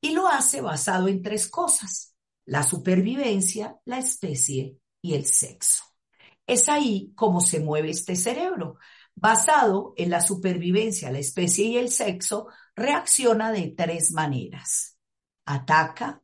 Y 0.01 0.13
lo 0.13 0.29
hace 0.29 0.61
basado 0.61 1.09
en 1.09 1.23
tres 1.23 1.49
cosas, 1.49 2.15
la 2.45 2.63
supervivencia, 2.63 3.79
la 3.85 3.99
especie 3.99 4.79
y 5.01 5.15
el 5.15 5.25
sexo. 5.27 5.85
Es 6.47 6.69
ahí 6.69 7.13
como 7.15 7.41
se 7.41 7.61
mueve 7.61 7.91
este 7.91 8.17
cerebro. 8.17 8.79
Basado 9.15 9.95
en 9.97 10.11
la 10.11 10.21
supervivencia, 10.21 11.11
la 11.11 11.19
especie 11.19 11.67
y 11.67 11.77
el 11.79 11.91
sexo, 11.91 12.49
reacciona 12.75 13.53
de 13.53 13.75
tres 13.77 14.13
maneras. 14.13 14.99
Ataca, 15.47 16.23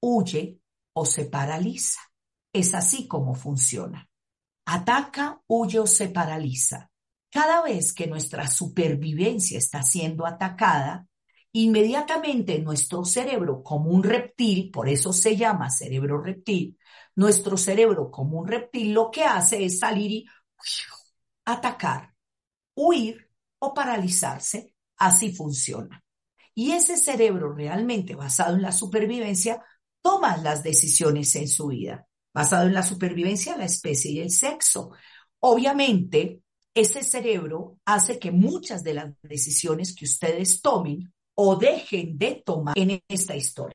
huye 0.00 0.60
o 0.92 1.06
se 1.06 1.24
paraliza. 1.24 2.00
Es 2.52 2.74
así 2.74 3.08
como 3.08 3.34
funciona. 3.34 4.08
Ataca, 4.66 5.40
huye 5.46 5.78
o 5.78 5.86
se 5.86 6.08
paraliza. 6.08 6.90
Cada 7.30 7.62
vez 7.62 7.92
que 7.92 8.06
nuestra 8.06 8.48
supervivencia 8.48 9.58
está 9.58 9.82
siendo 9.82 10.26
atacada, 10.26 11.06
inmediatamente 11.52 12.58
nuestro 12.58 13.04
cerebro 13.04 13.62
como 13.62 13.90
un 13.90 14.02
reptil, 14.02 14.70
por 14.70 14.88
eso 14.88 15.12
se 15.12 15.36
llama 15.36 15.70
cerebro 15.70 16.20
reptil, 16.22 16.78
nuestro 17.18 17.56
cerebro 17.56 18.10
como 18.10 18.38
un 18.38 18.48
reptil 18.48 18.92
lo 18.92 19.10
que 19.10 19.24
hace 19.24 19.64
es 19.64 19.78
salir 19.78 20.10
y 20.10 20.26
atacar, 21.44 22.14
huir 22.74 23.30
o 23.58 23.74
paralizarse. 23.74 24.74
Así 24.96 25.32
funciona. 25.32 26.02
Y 26.54 26.72
ese 26.72 26.96
cerebro 26.96 27.52
realmente 27.52 28.16
basado 28.16 28.56
en 28.56 28.62
la 28.62 28.72
supervivencia 28.72 29.64
toma 30.02 30.36
las 30.38 30.62
decisiones 30.62 31.34
en 31.36 31.46
su 31.46 31.68
vida 31.68 32.08
basado 32.38 32.66
en 32.66 32.74
la 32.74 32.84
supervivencia, 32.84 33.56
la 33.56 33.64
especie 33.64 34.12
y 34.12 34.20
el 34.20 34.30
sexo. 34.30 34.92
Obviamente, 35.40 36.42
ese 36.72 37.02
cerebro 37.02 37.78
hace 37.84 38.20
que 38.20 38.30
muchas 38.30 38.84
de 38.84 38.94
las 38.94 39.12
decisiones 39.22 39.92
que 39.92 40.04
ustedes 40.04 40.62
tomen 40.62 41.12
o 41.34 41.56
dejen 41.56 42.16
de 42.16 42.42
tomar 42.46 42.78
en 42.78 43.02
esta 43.08 43.34
historia. 43.34 43.74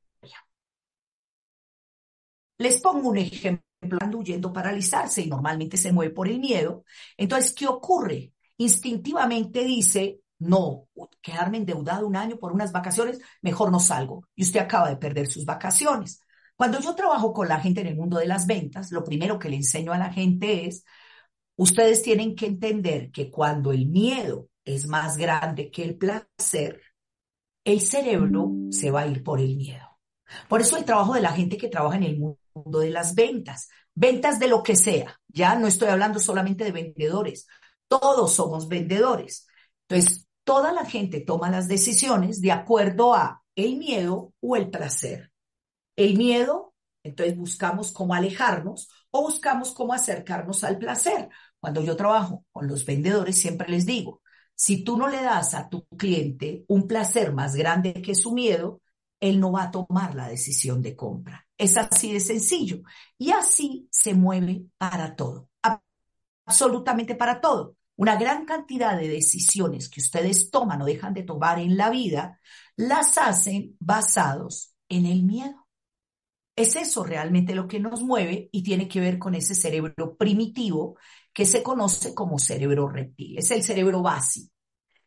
Les 2.57 2.79
pongo 2.79 3.09
un 3.09 3.17
ejemplo, 3.17 3.97
ando 3.99 4.19
huyendo 4.19 4.53
paralizarse 4.53 5.21
y 5.21 5.27
normalmente 5.27 5.77
se 5.77 5.91
mueve 5.91 6.13
por 6.13 6.27
el 6.27 6.39
miedo. 6.39 6.83
Entonces, 7.17 7.53
¿qué 7.53 7.67
ocurre? 7.67 8.31
Instintivamente 8.57 9.63
dice, 9.63 10.21
no, 10.39 10.87
quedarme 11.21 11.57
endeudado 11.57 12.07
un 12.07 12.15
año 12.15 12.37
por 12.37 12.51
unas 12.51 12.71
vacaciones, 12.71 13.19
mejor 13.41 13.71
no 13.71 13.79
salgo. 13.79 14.27
Y 14.35 14.43
usted 14.43 14.59
acaba 14.59 14.89
de 14.89 14.97
perder 14.97 15.27
sus 15.27 15.45
vacaciones. 15.45 16.19
Cuando 16.55 16.79
yo 16.79 16.95
trabajo 16.95 17.33
con 17.33 17.47
la 17.47 17.59
gente 17.59 17.81
en 17.81 17.87
el 17.87 17.95
mundo 17.95 18.17
de 18.17 18.27
las 18.27 18.45
ventas, 18.45 18.91
lo 18.91 19.03
primero 19.03 19.39
que 19.39 19.49
le 19.49 19.57
enseño 19.57 19.91
a 19.91 19.97
la 19.97 20.13
gente 20.13 20.67
es, 20.67 20.85
ustedes 21.55 22.03
tienen 22.03 22.35
que 22.35 22.45
entender 22.45 23.11
que 23.11 23.31
cuando 23.31 23.71
el 23.71 23.87
miedo 23.87 24.49
es 24.63 24.87
más 24.87 25.17
grande 25.17 25.71
que 25.71 25.83
el 25.83 25.97
placer, 25.97 26.81
el 27.65 27.81
cerebro 27.81 28.51
se 28.71 28.91
va 28.91 29.01
a 29.01 29.07
ir 29.07 29.23
por 29.23 29.39
el 29.39 29.55
miedo. 29.55 29.99
Por 30.47 30.61
eso 30.61 30.77
el 30.77 30.85
trabajo 30.85 31.13
de 31.13 31.21
la 31.21 31.31
gente 31.31 31.57
que 31.57 31.69
trabaja 31.69 31.97
en 31.97 32.03
el 32.03 32.19
mundo 32.19 32.39
de 32.55 32.89
las 32.89 33.15
ventas, 33.15 33.69
ventas 33.95 34.39
de 34.39 34.47
lo 34.47 34.63
que 34.63 34.75
sea, 34.75 35.19
ya 35.27 35.55
no 35.55 35.67
estoy 35.67 35.89
hablando 35.89 36.19
solamente 36.19 36.63
de 36.63 36.71
vendedores, 36.71 37.47
todos 37.87 38.33
somos 38.33 38.67
vendedores. 38.67 39.47
Entonces, 39.87 40.27
toda 40.43 40.71
la 40.71 40.85
gente 40.85 41.21
toma 41.21 41.49
las 41.49 41.67
decisiones 41.67 42.41
de 42.41 42.51
acuerdo 42.51 43.13
a 43.13 43.43
el 43.55 43.77
miedo 43.77 44.33
o 44.41 44.55
el 44.55 44.69
placer. 44.69 45.31
El 45.95 46.17
miedo, 46.17 46.73
entonces 47.03 47.37
buscamos 47.37 47.91
cómo 47.91 48.13
alejarnos 48.13 48.89
o 49.11 49.21
buscamos 49.21 49.73
cómo 49.73 49.93
acercarnos 49.93 50.63
al 50.63 50.79
placer. 50.79 51.29
Cuando 51.59 51.81
yo 51.81 51.95
trabajo 51.95 52.45
con 52.51 52.67
los 52.67 52.85
vendedores, 52.85 53.37
siempre 53.37 53.69
les 53.69 53.85
digo, 53.85 54.21
si 54.55 54.83
tú 54.83 54.97
no 54.97 55.07
le 55.07 55.21
das 55.21 55.53
a 55.53 55.69
tu 55.69 55.85
cliente 55.97 56.65
un 56.67 56.87
placer 56.87 57.33
más 57.33 57.55
grande 57.55 57.93
que 57.93 58.15
su 58.15 58.33
miedo, 58.33 58.81
él 59.19 59.39
no 59.39 59.51
va 59.51 59.63
a 59.63 59.71
tomar 59.71 60.15
la 60.15 60.27
decisión 60.27 60.81
de 60.81 60.95
compra. 60.95 61.47
Es 61.63 61.77
así 61.77 62.11
de 62.11 62.19
sencillo. 62.19 62.81
Y 63.17 63.31
así 63.31 63.87
se 63.89 64.13
mueve 64.13 64.65
para 64.77 65.15
todo, 65.15 65.49
absolutamente 66.45 67.15
para 67.15 67.39
todo. 67.39 67.77
Una 67.95 68.17
gran 68.17 68.43
cantidad 68.43 68.97
de 68.97 69.07
decisiones 69.07 69.87
que 69.87 70.01
ustedes 70.01 70.51
toman 70.51 70.81
o 70.81 70.85
dejan 70.85 71.13
de 71.13 71.23
tomar 71.23 71.59
en 71.59 71.77
la 71.77 71.89
vida, 71.89 72.41
las 72.75 73.17
hacen 73.17 73.77
basados 73.79 74.75
en 74.89 75.05
el 75.05 75.23
miedo. 75.23 75.65
Es 76.53 76.75
eso 76.75 77.05
realmente 77.05 77.55
lo 77.55 77.65
que 77.65 77.79
nos 77.79 78.03
mueve 78.03 78.49
y 78.51 78.61
tiene 78.61 78.89
que 78.89 78.99
ver 78.99 79.17
con 79.17 79.33
ese 79.33 79.55
cerebro 79.55 80.17
primitivo 80.17 80.97
que 81.31 81.45
se 81.45 81.63
conoce 81.63 82.13
como 82.13 82.39
cerebro 82.39 82.89
reptil. 82.89 83.37
Es 83.37 83.51
el 83.51 83.63
cerebro 83.63 84.01
básico 84.01 84.51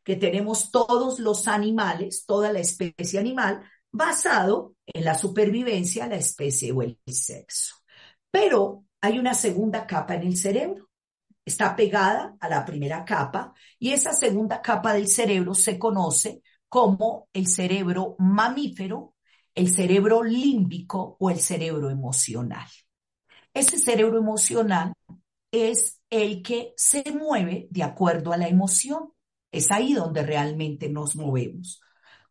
que 0.07 0.17
tenemos 0.17 0.71
todos 0.71 1.19
los 1.19 1.49
animales, 1.49 2.25
toda 2.27 2.53
la 2.53 2.61
especie 2.61 3.19
animal, 3.19 3.63
basado 3.93 4.75
en 4.87 5.05
la 5.05 5.15
supervivencia, 5.15 6.07
la 6.07 6.17
especie 6.17 6.73
o 6.73 6.83
el 6.83 6.99
sexo. 7.07 7.77
Pero 8.31 8.85
hay 9.01 9.19
una 9.19 9.35
segunda 9.35 9.87
capa 9.87 10.15
en 10.15 10.23
el 10.23 10.37
cerebro. 10.37 10.89
Está 11.45 11.77
pegada 11.77 12.37
a 12.41 12.49
la 12.49 12.65
primera 12.65 13.05
capa 13.05 13.55
y 13.79 13.93
esa 13.93 14.13
segunda 14.13 14.61
capa 14.61 14.95
del 14.95 15.09
cerebro 15.09 15.55
se 15.55 15.79
conoce 15.79 16.43
como 16.69 17.29
el 17.33 17.47
cerebro 17.47 18.17
mamífero 18.19 19.15
el 19.57 19.73
cerebro 19.75 20.23
límbico 20.23 21.17
o 21.19 21.31
el 21.31 21.41
cerebro 21.41 21.91
emocional. 21.91 22.69
Ese 23.55 23.79
cerebro 23.79 24.19
emocional 24.19 24.93
es 25.51 26.03
el 26.11 26.43
que 26.43 26.75
se 26.77 27.03
mueve 27.11 27.67
de 27.71 27.83
acuerdo 27.83 28.33
a 28.33 28.37
la 28.37 28.49
emoción. 28.49 29.13
Es 29.51 29.71
ahí 29.71 29.95
donde 29.95 30.23
realmente 30.23 30.91
nos 30.91 31.17
movemos. 31.17 31.81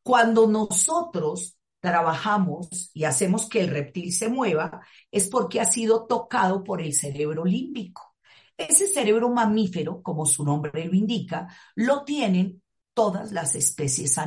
Cuando 0.06 0.46
nosotros 0.46 1.58
trabajamos 1.80 2.92
y 2.94 3.06
hacemos 3.06 3.50
que 3.50 3.62
el 3.62 3.70
reptil 3.70 4.14
se 4.14 4.30
mueva, 4.30 4.82
es 5.10 5.28
porque 5.30 5.60
ha 5.60 5.66
sido 5.66 6.06
tocado 6.06 6.64
por 6.64 6.80
el 6.80 6.94
cerebro 6.94 7.44
límbico. 7.44 8.16
Ese 8.56 8.86
cerebro 8.86 9.32
mamífero, 9.32 10.04
como 10.04 10.28
su 10.28 10.46
nombre 10.46 10.86
lo 10.86 10.94
indica, 10.94 11.48
lo 11.74 12.04
tienen 12.04 12.62
todas 12.94 13.32
las 13.32 13.56
especies 13.56 14.20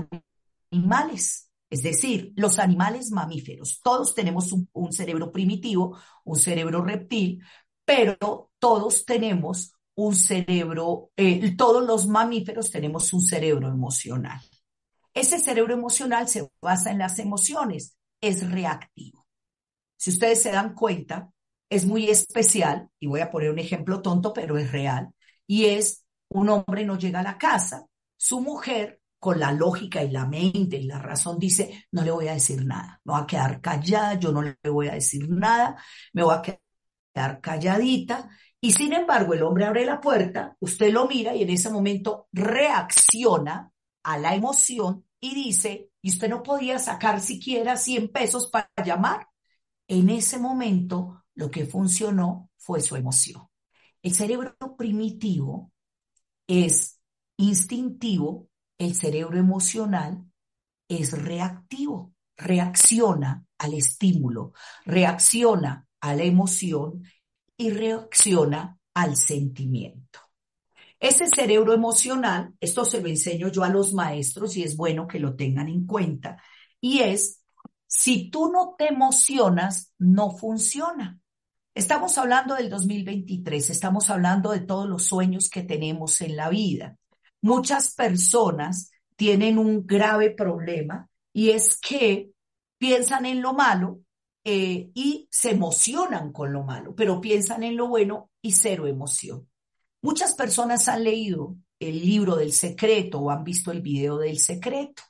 animales. 0.73 1.49
Es 1.71 1.85
decir, 1.85 2.33
los 2.35 2.59
animales 2.59 3.13
mamíferos, 3.13 3.81
todos 3.81 4.17
tenemos 4.17 4.53
un, 4.53 4.93
cerebro 4.93 5.31
primitivo, 5.31 5.97
un 6.25 6.41
cerebro 6.41 6.83
reptil, 6.83 7.41
pero 7.85 8.51
todos 8.59 9.05
tenemos 9.05 9.75
un 9.95 10.17
cerebro, 10.17 11.13
eh, 11.17 11.55
todos 11.55 11.87
los 11.87 12.09
mamíferos 12.09 12.69
tenemos 12.73 13.13
un 13.13 13.23
cerebro 13.23 13.69
emocional. 13.69 14.41
Ese 15.19 15.41
cerebro 15.41 15.75
emocional 15.75 16.29
se 16.29 16.49
basa 16.63 16.93
en 16.93 16.99
las 16.99 17.19
emociones, 17.19 17.97
es 18.21 18.49
reactivo. 18.49 19.27
Si 19.97 20.11
ustedes 20.11 20.41
se 20.41 20.53
dan 20.53 20.77
cuenta, 20.77 21.33
es 21.69 21.87
muy 21.87 22.09
especial, 22.09 22.89
y 23.01 23.09
voy 23.09 23.19
a 23.19 23.29
poner 23.29 23.51
un 23.51 23.59
ejemplo 23.59 24.01
tonto, 24.01 24.33
pero 24.33 24.57
es 24.59 24.71
real, 24.71 25.11
y 25.45 25.65
es 25.65 26.07
un 26.29 26.49
hombre 26.51 26.85
no 26.85 26.97
llega 26.97 27.19
a 27.19 27.25
la 27.25 27.37
casa, 27.37 27.85
su 28.17 28.41
mujer 28.41 29.01
con 29.19 29.41
la 29.41 29.51
lógica 29.51 30.05
y 30.05 30.13
la 30.13 30.25
mente 30.25 30.77
y 30.77 30.85
la 30.85 31.01
razón 31.01 31.37
dice, 31.37 31.89
no 31.91 32.05
le 32.05 32.13
voy 32.13 32.29
a 32.29 32.35
decir 32.35 32.65
nada, 32.65 33.01
me 33.03 33.15
voy 33.15 33.23
a 33.23 33.27
quedar 33.27 33.61
callada, 33.61 34.15
yo 34.21 34.31
no 34.31 34.43
le 34.43 34.57
voy 34.71 34.87
a 34.87 34.95
decir 34.95 35.29
nada, 35.29 35.83
me 36.13 36.23
voy 36.23 36.37
a 36.37 36.43
quedar 36.43 37.41
calladita. 37.41 38.31
Y 38.61 38.71
sin 38.71 38.93
embargo, 38.93 39.35
el 39.35 39.43
hombre 39.43 39.65
abre 39.65 39.85
la 39.85 40.01
puerta, 40.01 40.57
usted 40.61 40.93
lo 40.93 41.09
mira 41.09 41.35
y 41.35 41.43
en 41.43 41.51
ese 41.51 41.71
momento 41.71 42.29
reacciona 42.33 43.73
a 44.05 44.17
la 44.17 44.37
emoción 44.37 45.08
y 45.21 45.35
dice, 45.35 45.91
y 46.03 46.11
usted 46.11 46.29
no 46.29 46.43
podía 46.43 46.79
sacar 46.79 47.21
siquiera 47.21 47.77
100 47.77 48.09
pesos 48.09 48.49
para 48.49 48.71
llamar. 48.85 49.29
En 49.89 50.11
ese 50.11 50.39
momento, 50.39 51.25
lo 51.35 51.51
que 51.51 51.67
funcionó 51.67 52.51
fue 52.57 52.81
su 52.81 52.97
emoción. 52.97 53.49
El 54.03 54.15
cerebro 54.15 54.57
primitivo 54.77 55.73
es 56.47 57.01
instintivo, 57.37 58.49
el 58.79 58.95
cerebro 58.95 59.39
emocional 59.39 60.25
es 60.89 61.13
reactivo, 61.21 62.15
reacciona 62.37 63.45
al 63.59 63.75
estímulo, 63.75 64.53
reacciona 64.85 65.87
a 66.01 66.15
la 66.15 66.23
emoción 66.23 67.03
y 67.57 67.71
reacciona 67.71 68.79
al 68.95 69.17
sentimiento. 69.17 70.28
Ese 71.01 71.29
cerebro 71.29 71.73
emocional, 71.73 72.55
esto 72.61 72.85
se 72.85 73.01
lo 73.01 73.09
enseño 73.09 73.49
yo 73.49 73.63
a 73.63 73.69
los 73.69 73.93
maestros 73.93 74.57
y 74.57 74.65
es 74.65 74.77
bueno 74.77 75.07
que 75.07 75.21
lo 75.21 75.37
tengan 75.37 75.69
en 75.69 75.87
cuenta, 75.87 76.43
y 76.81 77.01
es, 77.01 77.43
si 77.87 78.31
tú 78.31 78.51
no 78.53 78.75
te 78.77 78.89
emocionas, 78.89 79.93
no 79.99 80.31
funciona. 80.31 81.21
Estamos 81.75 82.19
hablando 82.19 82.57
del 82.57 82.69
2023, 82.71 83.71
estamos 83.71 84.11
hablando 84.11 84.51
de 84.51 84.61
todos 84.61 84.89
los 84.89 85.05
sueños 85.05 85.49
que 85.49 85.63
tenemos 85.63 86.21
en 86.21 86.37
la 86.37 86.49
vida. 86.49 86.97
Muchas 87.41 87.95
personas 87.95 88.91
tienen 89.15 89.59
un 89.59 89.87
grave 89.87 90.31
problema 90.31 91.09
y 91.33 91.51
es 91.51 91.79
que 91.79 92.31
piensan 92.79 93.27
en 93.27 93.43
lo 93.43 93.53
malo 93.53 94.01
eh, 94.45 94.91
y 94.95 95.29
se 95.31 95.51
emocionan 95.51 96.33
con 96.33 96.53
lo 96.53 96.65
malo, 96.65 96.95
pero 96.95 97.21
piensan 97.21 97.63
en 97.63 97.77
lo 97.77 97.89
bueno 97.89 98.31
y 98.43 98.53
cero 98.53 98.87
emoción. 98.87 99.48
Muchas 100.01 100.35
personas 100.35 100.89
han 100.89 101.05
leído 101.05 101.57
el 101.79 102.01
libro 102.01 102.37
del 102.37 102.53
secreto 102.53 103.21
o 103.21 103.31
han 103.31 103.45
visto 103.45 103.71
el 103.71 103.83
video 103.83 104.19
del 104.19 104.39
secreto. 104.39 105.03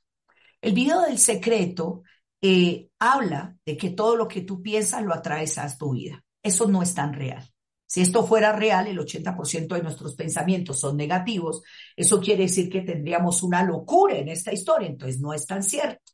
El 0.61 0.73
video 0.73 1.03
del 1.03 1.19
secreto 1.19 2.03
eh, 2.41 2.89
habla 2.99 3.57
de 3.65 3.77
que 3.77 3.91
todo 3.91 4.17
lo 4.17 4.27
que 4.27 4.43
tú 4.43 4.63
piensas 4.63 5.03
lo 5.03 5.15
atraes 5.15 5.59
a 5.59 5.77
tu 5.77 5.93
vida. 5.93 6.25
Eso 6.43 6.67
no 6.69 6.83
es 6.83 6.95
tan 6.95 7.13
real. 7.13 7.49
Si 7.87 8.03
esto 8.03 8.27
fuera 8.27 8.53
real, 8.53 8.87
el 8.87 8.99
80% 8.99 9.75
de 9.75 9.83
nuestros 9.83 10.15
pensamientos 10.15 10.81
son 10.81 10.97
negativos. 10.97 11.63
Eso 11.97 12.21
quiere 12.21 12.45
decir 12.45 12.69
que 12.69 12.83
tendríamos 12.83 13.43
una 13.43 13.63
locura 13.63 14.19
en 14.19 14.29
esta 14.29 14.53
historia, 14.53 14.89
entonces 14.89 15.21
no 15.21 15.33
es 15.33 15.47
tan 15.47 15.63
cierto. 15.63 16.13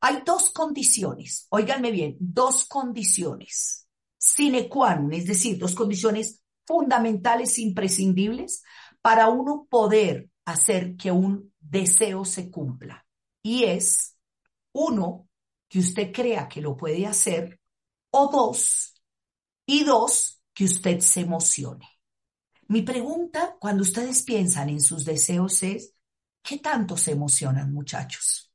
Hay 0.00 0.22
dos 0.24 0.50
condiciones, 0.50 1.46
óiganme 1.50 1.90
bien, 1.90 2.16
dos 2.20 2.66
condiciones 2.66 3.88
sine 4.18 4.68
qua 4.68 4.96
non, 4.96 5.12
es 5.14 5.26
decir, 5.26 5.56
dos 5.58 5.74
condiciones 5.74 6.42
fundamentales, 6.68 7.58
imprescindibles, 7.58 8.62
para 9.00 9.30
uno 9.30 9.66
poder 9.70 10.28
hacer 10.44 10.96
que 10.96 11.10
un 11.10 11.54
deseo 11.58 12.26
se 12.26 12.50
cumpla. 12.50 13.06
Y 13.42 13.64
es, 13.64 14.18
uno, 14.72 15.30
que 15.66 15.78
usted 15.78 16.12
crea 16.12 16.46
que 16.46 16.60
lo 16.60 16.76
puede 16.76 17.06
hacer, 17.06 17.58
o 18.10 18.30
dos, 18.30 19.00
y 19.64 19.84
dos, 19.84 20.42
que 20.52 20.64
usted 20.64 21.00
se 21.00 21.20
emocione. 21.20 21.88
Mi 22.66 22.82
pregunta 22.82 23.56
cuando 23.58 23.82
ustedes 23.82 24.22
piensan 24.22 24.68
en 24.68 24.82
sus 24.82 25.06
deseos 25.06 25.62
es, 25.62 25.94
¿qué 26.42 26.58
tanto 26.58 26.98
se 26.98 27.12
emocionan 27.12 27.72
muchachos? 27.72 28.52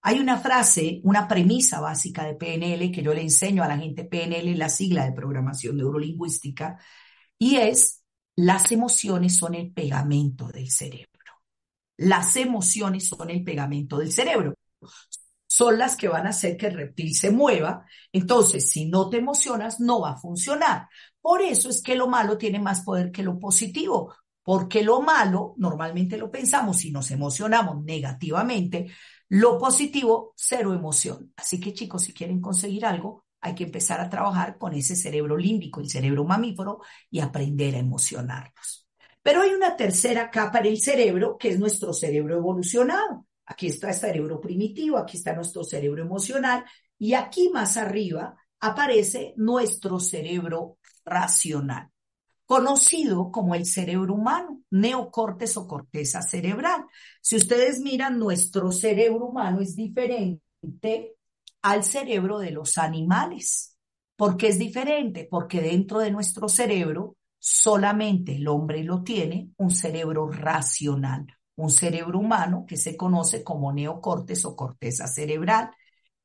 Hay 0.00 0.20
una 0.20 0.38
frase, 0.38 1.00
una 1.04 1.28
premisa 1.28 1.80
básica 1.80 2.24
de 2.24 2.34
PNL 2.34 2.90
que 2.92 3.02
yo 3.02 3.12
le 3.12 3.22
enseño 3.22 3.62
a 3.62 3.68
la 3.68 3.76
gente 3.76 4.04
PNL, 4.04 4.56
la 4.56 4.70
sigla 4.70 5.04
de 5.04 5.12
programación 5.12 5.76
neurolingüística, 5.76 6.78
y 7.38 7.56
es, 7.56 8.02
las 8.36 8.72
emociones 8.72 9.36
son 9.36 9.54
el 9.54 9.72
pegamento 9.72 10.48
del 10.48 10.70
cerebro. 10.70 11.06
Las 11.98 12.36
emociones 12.36 13.08
son 13.08 13.30
el 13.30 13.42
pegamento 13.42 13.98
del 13.98 14.12
cerebro 14.12 14.54
son 15.56 15.78
las 15.78 15.96
que 15.96 16.08
van 16.08 16.26
a 16.26 16.30
hacer 16.30 16.56
que 16.58 16.66
el 16.66 16.74
reptil 16.74 17.14
se 17.14 17.30
mueva. 17.30 17.86
Entonces, 18.12 18.70
si 18.70 18.86
no 18.86 19.08
te 19.08 19.16
emocionas, 19.18 19.80
no 19.80 20.02
va 20.02 20.10
a 20.10 20.18
funcionar. 20.18 20.88
Por 21.20 21.40
eso 21.40 21.70
es 21.70 21.82
que 21.82 21.96
lo 21.96 22.08
malo 22.08 22.36
tiene 22.36 22.58
más 22.58 22.82
poder 22.82 23.10
que 23.10 23.22
lo 23.22 23.38
positivo, 23.38 24.14
porque 24.42 24.82
lo 24.82 25.00
malo, 25.00 25.54
normalmente 25.56 26.18
lo 26.18 26.30
pensamos 26.30 26.84
y 26.84 26.92
nos 26.92 27.10
emocionamos 27.10 27.82
negativamente, 27.84 28.86
lo 29.28 29.58
positivo, 29.58 30.34
cero 30.36 30.74
emoción. 30.74 31.32
Así 31.36 31.58
que 31.58 31.72
chicos, 31.72 32.02
si 32.02 32.12
quieren 32.12 32.40
conseguir 32.40 32.84
algo, 32.86 33.24
hay 33.46 33.54
que 33.54 33.64
empezar 33.64 34.00
a 34.00 34.10
trabajar 34.10 34.58
con 34.58 34.74
ese 34.74 34.96
cerebro 34.96 35.36
límbico, 35.36 35.80
el 35.80 35.88
cerebro 35.88 36.24
mamífero, 36.24 36.80
y 37.10 37.20
aprender 37.20 37.74
a 37.74 37.78
emocionarnos. 37.78 38.88
Pero 39.22 39.42
hay 39.42 39.50
una 39.50 39.76
tercera 39.76 40.30
capa 40.30 40.60
en 40.60 40.66
el 40.66 40.80
cerebro, 40.80 41.36
que 41.38 41.50
es 41.50 41.58
nuestro 41.58 41.92
cerebro 41.92 42.36
evolucionado. 42.36 43.26
Aquí 43.46 43.68
está 43.68 43.88
el 43.88 43.94
cerebro 43.94 44.40
primitivo, 44.40 44.98
aquí 44.98 45.16
está 45.16 45.32
nuestro 45.34 45.64
cerebro 45.64 46.02
emocional 46.02 46.64
y 46.98 47.14
aquí 47.14 47.50
más 47.52 47.76
arriba 47.76 48.36
aparece 48.60 49.34
nuestro 49.36 50.00
cerebro 50.00 50.78
racional, 51.04 51.90
conocido 52.44 53.30
como 53.30 53.54
el 53.54 53.66
cerebro 53.66 54.14
humano, 54.14 54.62
neocortes 54.70 55.56
o 55.56 55.66
corteza 55.66 56.22
cerebral. 56.22 56.84
Si 57.20 57.36
ustedes 57.36 57.80
miran, 57.80 58.18
nuestro 58.18 58.72
cerebro 58.72 59.26
humano 59.26 59.60
es 59.60 59.76
diferente 59.76 61.15
al 61.70 61.84
cerebro 61.84 62.38
de 62.38 62.50
los 62.50 62.78
animales. 62.78 63.76
¿Por 64.16 64.36
qué 64.36 64.48
es 64.48 64.58
diferente? 64.58 65.26
Porque 65.30 65.60
dentro 65.60 65.98
de 66.00 66.10
nuestro 66.10 66.48
cerebro 66.48 67.16
solamente 67.38 68.36
el 68.36 68.48
hombre 68.48 68.82
lo 68.82 69.02
tiene 69.02 69.50
un 69.58 69.70
cerebro 69.70 70.28
racional 70.28 71.26
un 71.56 71.70
cerebro 71.70 72.18
humano 72.18 72.64
que 72.68 72.76
se 72.76 72.96
conoce 72.96 73.42
como 73.42 73.72
neocortes 73.72 74.44
o 74.44 74.54
corteza 74.54 75.06
cerebral. 75.06 75.70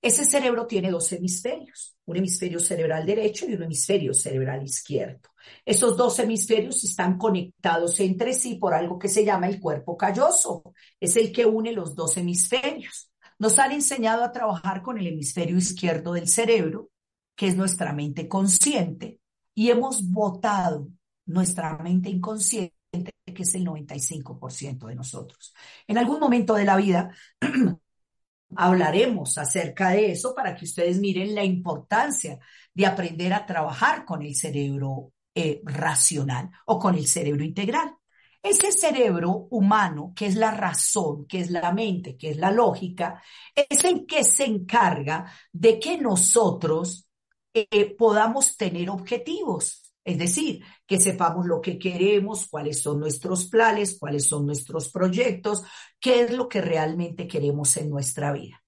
Ese 0.01 0.25
cerebro 0.25 0.65
tiene 0.65 0.91
dos 0.91 1.11
hemisferios, 1.11 1.95
un 2.05 2.17
hemisferio 2.17 2.59
cerebral 2.59 3.05
derecho 3.05 3.45
y 3.47 3.53
un 3.53 3.63
hemisferio 3.63 4.13
cerebral 4.13 4.63
izquierdo. 4.63 5.29
Esos 5.63 5.95
dos 5.95 6.17
hemisferios 6.19 6.83
están 6.83 7.17
conectados 7.17 7.99
entre 7.99 8.33
sí 8.33 8.55
por 8.55 8.73
algo 8.73 8.97
que 8.97 9.07
se 9.07 9.23
llama 9.23 9.47
el 9.47 9.59
cuerpo 9.59 9.95
calloso. 9.95 10.73
Es 10.99 11.15
el 11.17 11.31
que 11.31 11.45
une 11.45 11.71
los 11.71 11.95
dos 11.95 12.17
hemisferios. 12.17 13.10
Nos 13.41 13.57
han 13.57 13.71
enseñado 13.71 14.23
a 14.23 14.31
trabajar 14.31 14.83
con 14.83 14.99
el 14.99 15.07
hemisferio 15.07 15.57
izquierdo 15.57 16.13
del 16.13 16.27
cerebro, 16.27 16.91
que 17.35 17.47
es 17.47 17.57
nuestra 17.57 17.91
mente 17.91 18.27
consciente, 18.27 19.19
y 19.55 19.71
hemos 19.71 20.07
botado 20.11 20.89
nuestra 21.25 21.75
mente 21.79 22.11
inconsciente 22.11 22.75
que 22.91 23.41
es 23.41 23.55
el 23.55 23.65
95% 23.65 24.85
de 24.85 24.93
nosotros. 24.93 25.55
En 25.87 25.97
algún 25.97 26.19
momento 26.19 26.53
de 26.53 26.65
la 26.65 26.77
vida 26.77 27.15
hablaremos 28.55 29.39
acerca 29.39 29.89
de 29.89 30.11
eso 30.11 30.35
para 30.35 30.53
que 30.53 30.65
ustedes 30.65 30.99
miren 30.99 31.33
la 31.33 31.43
importancia 31.43 32.37
de 32.75 32.85
aprender 32.85 33.33
a 33.33 33.47
trabajar 33.47 34.05
con 34.05 34.21
el 34.21 34.35
cerebro 34.35 35.13
eh, 35.33 35.63
racional 35.63 36.51
o 36.67 36.77
con 36.77 36.93
el 36.93 37.07
cerebro 37.07 37.43
integral. 37.43 37.95
Ese 38.43 38.71
cerebro 38.71 39.47
humano, 39.51 40.13
que 40.15 40.25
es 40.25 40.35
la 40.35 40.51
razón, 40.51 41.25
que 41.27 41.41
es 41.41 41.51
la 41.51 41.71
mente, 41.73 42.17
que 42.17 42.31
es 42.31 42.37
la 42.37 42.51
lógica, 42.51 43.21
es 43.55 43.83
el 43.85 44.05
que 44.05 44.23
se 44.23 44.45
encarga 44.45 45.31
de 45.51 45.79
que 45.79 45.97
nosotros 45.99 47.07
eh, 47.53 47.95
podamos 47.95 48.55
tener 48.57 48.89
objetivos 48.89 49.83
Es 50.03 50.17
decir, 50.17 50.63
que 50.87 50.99
sepamos 50.99 51.45
lo 51.45 51.61
que 51.61 51.77
queremos, 51.77 52.47
cuáles 52.47 52.81
son 52.81 52.99
nuestros 52.99 53.45
planes, 53.47 53.97
cuáles 53.99 54.27
son 54.27 54.45
nuestros 54.47 54.89
proyectos, 54.89 55.63
qué 55.99 56.21
es 56.23 56.31
lo 56.31 56.49
que 56.49 56.61
realmente 56.61 57.27
queremos 57.27 57.77
en 57.77 57.89
nuestra 57.89 58.31
vida. 58.31 58.63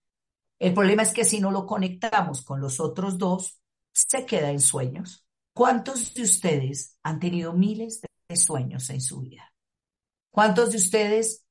El 0.60 0.74
problema 0.74 1.04
es 1.04 1.14
que 1.14 1.26
si 1.26 1.40
no 1.40 1.52
lo 1.52 1.66
conectamos 1.66 2.44
con 2.44 2.62
los 2.62 2.80
otros 2.80 3.18
dos, 3.18 3.60
se 3.92 4.26
queda 4.26 4.52
en 4.52 4.60
sueños. 4.62 5.26
¿Cuántos 5.54 6.14
de 6.14 6.24
ustedes 6.24 6.98
han 7.04 7.20
tenido 7.20 7.54
miles 7.54 8.02
de 8.30 8.36
sueños 8.36 8.90
en 8.90 9.02
su 9.02 9.22
vida? 9.22 9.53
¿Cuántos 10.34 10.72
de 10.72 10.78
ustedes 10.78 11.46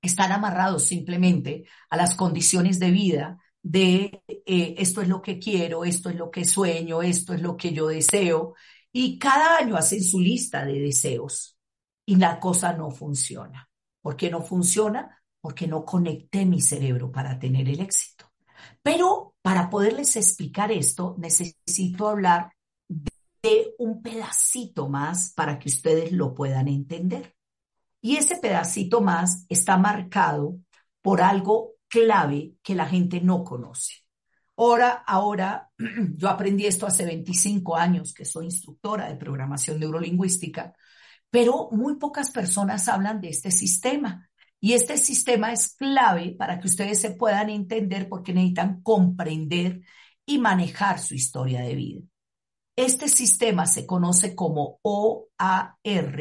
están 0.00 0.32
amarrados 0.32 0.84
simplemente 0.84 1.66
a 1.90 1.98
las 1.98 2.16
condiciones 2.16 2.78
de 2.78 2.90
vida 2.90 3.38
de 3.62 4.22
eh, 4.26 4.76
esto 4.78 5.02
es 5.02 5.08
lo 5.08 5.20
que 5.20 5.38
quiero, 5.38 5.84
esto 5.84 6.08
es 6.08 6.16
lo 6.16 6.30
que 6.30 6.46
sueño, 6.46 7.02
esto 7.02 7.34
es 7.34 7.42
lo 7.42 7.58
que 7.58 7.74
yo 7.74 7.88
deseo? 7.88 8.54
Y 8.90 9.18
cada 9.18 9.58
año 9.58 9.76
hacen 9.76 10.02
su 10.02 10.20
lista 10.20 10.64
de 10.64 10.80
deseos 10.80 11.58
y 12.06 12.16
la 12.16 12.40
cosa 12.40 12.72
no 12.72 12.90
funciona. 12.90 13.68
¿Por 14.00 14.16
qué 14.16 14.30
no 14.30 14.40
funciona? 14.40 15.22
Porque 15.38 15.66
no 15.66 15.84
conecté 15.84 16.46
mi 16.46 16.62
cerebro 16.62 17.12
para 17.12 17.38
tener 17.38 17.68
el 17.68 17.80
éxito. 17.80 18.32
Pero 18.80 19.34
para 19.42 19.68
poderles 19.68 20.16
explicar 20.16 20.72
esto, 20.72 21.14
necesito 21.18 22.08
hablar 22.08 22.54
de 22.88 23.74
un 23.76 24.00
pedacito 24.00 24.88
más 24.88 25.34
para 25.34 25.58
que 25.58 25.68
ustedes 25.68 26.10
lo 26.10 26.32
puedan 26.34 26.68
entender. 26.68 27.36
Y 28.00 28.16
ese 28.16 28.36
pedacito 28.36 29.00
más 29.00 29.44
está 29.48 29.76
marcado 29.76 30.58
por 31.02 31.20
algo 31.20 31.74
clave 31.88 32.54
que 32.62 32.74
la 32.74 32.86
gente 32.86 33.20
no 33.20 33.44
conoce. 33.44 33.94
Ahora, 34.56 35.02
ahora, 35.06 35.70
yo 36.16 36.28
aprendí 36.28 36.66
esto 36.66 36.86
hace 36.86 37.04
25 37.04 37.76
años, 37.76 38.12
que 38.12 38.24
soy 38.24 38.46
instructora 38.46 39.08
de 39.08 39.16
programación 39.16 39.80
neurolingüística, 39.80 40.74
pero 41.30 41.70
muy 41.72 41.96
pocas 41.96 42.30
personas 42.30 42.88
hablan 42.88 43.20
de 43.20 43.30
este 43.30 43.50
sistema. 43.50 44.28
Y 44.60 44.74
este 44.74 44.98
sistema 44.98 45.52
es 45.52 45.74
clave 45.76 46.34
para 46.38 46.60
que 46.60 46.68
ustedes 46.68 47.00
se 47.00 47.12
puedan 47.12 47.48
entender 47.48 48.08
porque 48.08 48.34
necesitan 48.34 48.82
comprender 48.82 49.80
y 50.26 50.38
manejar 50.38 50.98
su 50.98 51.14
historia 51.14 51.62
de 51.62 51.74
vida. 51.74 52.00
Este 52.76 53.08
sistema 53.08 53.66
se 53.66 53.86
conoce 53.86 54.34
como 54.34 54.78
OAR 54.82 56.20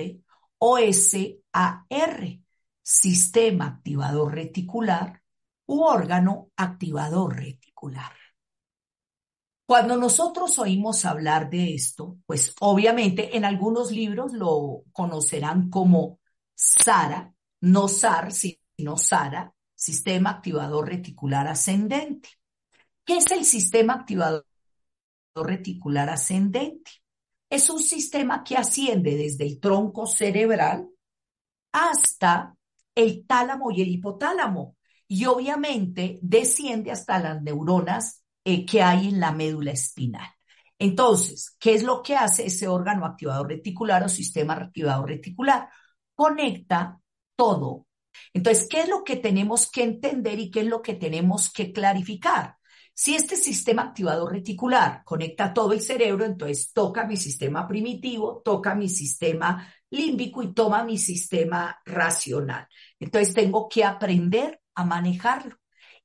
OSAR, 0.60 2.40
sistema 2.82 3.66
activador 3.66 4.36
reticular 4.36 5.22
u 5.66 5.82
órgano 5.84 6.52
activador 6.56 7.36
reticular. 7.38 8.14
Cuando 9.66 9.98
nosotros 9.98 10.58
oímos 10.58 11.06
hablar 11.06 11.50
de 11.50 11.76
esto, 11.76 12.18
pues 12.26 12.56
obviamente 12.60 13.38
en 13.38 13.46
algunos 13.46 13.92
libros 13.92 14.34
lo 14.34 14.82
conocerán 14.92 15.70
como 15.70 16.20
SARA, 16.56 17.34
no 17.62 17.88
SAR, 17.88 18.32
sino 18.32 18.98
SARA, 18.98 19.54
sistema 19.76 20.32
activador 20.32 20.90
reticular 20.90 21.48
ascendente. 21.48 22.30
¿Qué 23.06 23.18
es 23.18 23.32
el 23.32 23.46
sistema 23.46 23.94
activador 23.94 24.46
reticular 25.36 26.10
ascendente? 26.10 26.92
Es 27.50 27.70
un 27.70 27.80
sistema 27.80 28.44
que 28.44 28.58
asciende 28.58 29.16
desde 29.16 29.46
el 29.46 29.60
tronco 29.60 30.06
cerebral 30.06 30.90
hasta 31.72 32.56
el 32.96 33.26
tálamo 33.26 33.72
y 33.72 33.82
el 33.82 33.90
hipotálamo 33.90 34.76
y 35.08 35.26
obviamente 35.26 36.20
desciende 36.22 36.92
hasta 36.92 37.20
las 37.20 37.42
neuronas 37.42 38.24
eh, 38.44 38.66
que 38.66 38.82
hay 38.82 39.10
en 39.10 39.20
la 39.20 39.32
médula 39.32 39.72
espinal. 39.72 40.30
Entonces, 40.78 41.56
¿qué 41.60 41.74
es 41.74 41.84
lo 41.84 42.02
que 42.02 42.16
hace 42.16 42.46
ese 42.46 42.68
órgano 42.68 43.06
activador 43.06 43.50
reticular 43.50 44.04
o 44.04 44.10
sistema 44.10 44.54
activador 44.54 45.10
reticular? 45.10 45.68
Conecta 46.14 47.00
todo. 47.36 47.88
Entonces, 48.34 48.68
¿qué 48.70 48.82
es 48.82 48.90
lo 48.90 49.04
que 49.04 49.18
tenemos 49.18 49.70
que 49.70 49.84
entender 49.84 50.40
y 50.40 50.52
qué 50.52 50.62
es 50.62 50.68
lo 50.68 50.82
que 50.82 50.94
tenemos 50.94 51.52
que 51.52 51.74
clarificar? 51.74 52.59
Si 53.02 53.16
este 53.16 53.38
sistema 53.38 53.84
activador 53.84 54.34
reticular 54.34 55.06
conecta 55.06 55.54
todo 55.54 55.72
el 55.72 55.80
cerebro, 55.80 56.26
entonces 56.26 56.74
toca 56.74 57.06
mi 57.06 57.16
sistema 57.16 57.66
primitivo, 57.66 58.42
toca 58.44 58.76
mi 58.76 58.90
sistema 58.90 59.74
límbico 59.90 60.44
y 60.44 60.54
toma 60.54 60.84
mi 60.84 60.98
sistema 60.98 61.80
racional. 61.86 62.68
Entonces 63.00 63.34
tengo 63.34 63.70
que 63.70 63.86
aprender 63.86 64.60
a 64.76 64.84
manejarlo. 64.84 65.56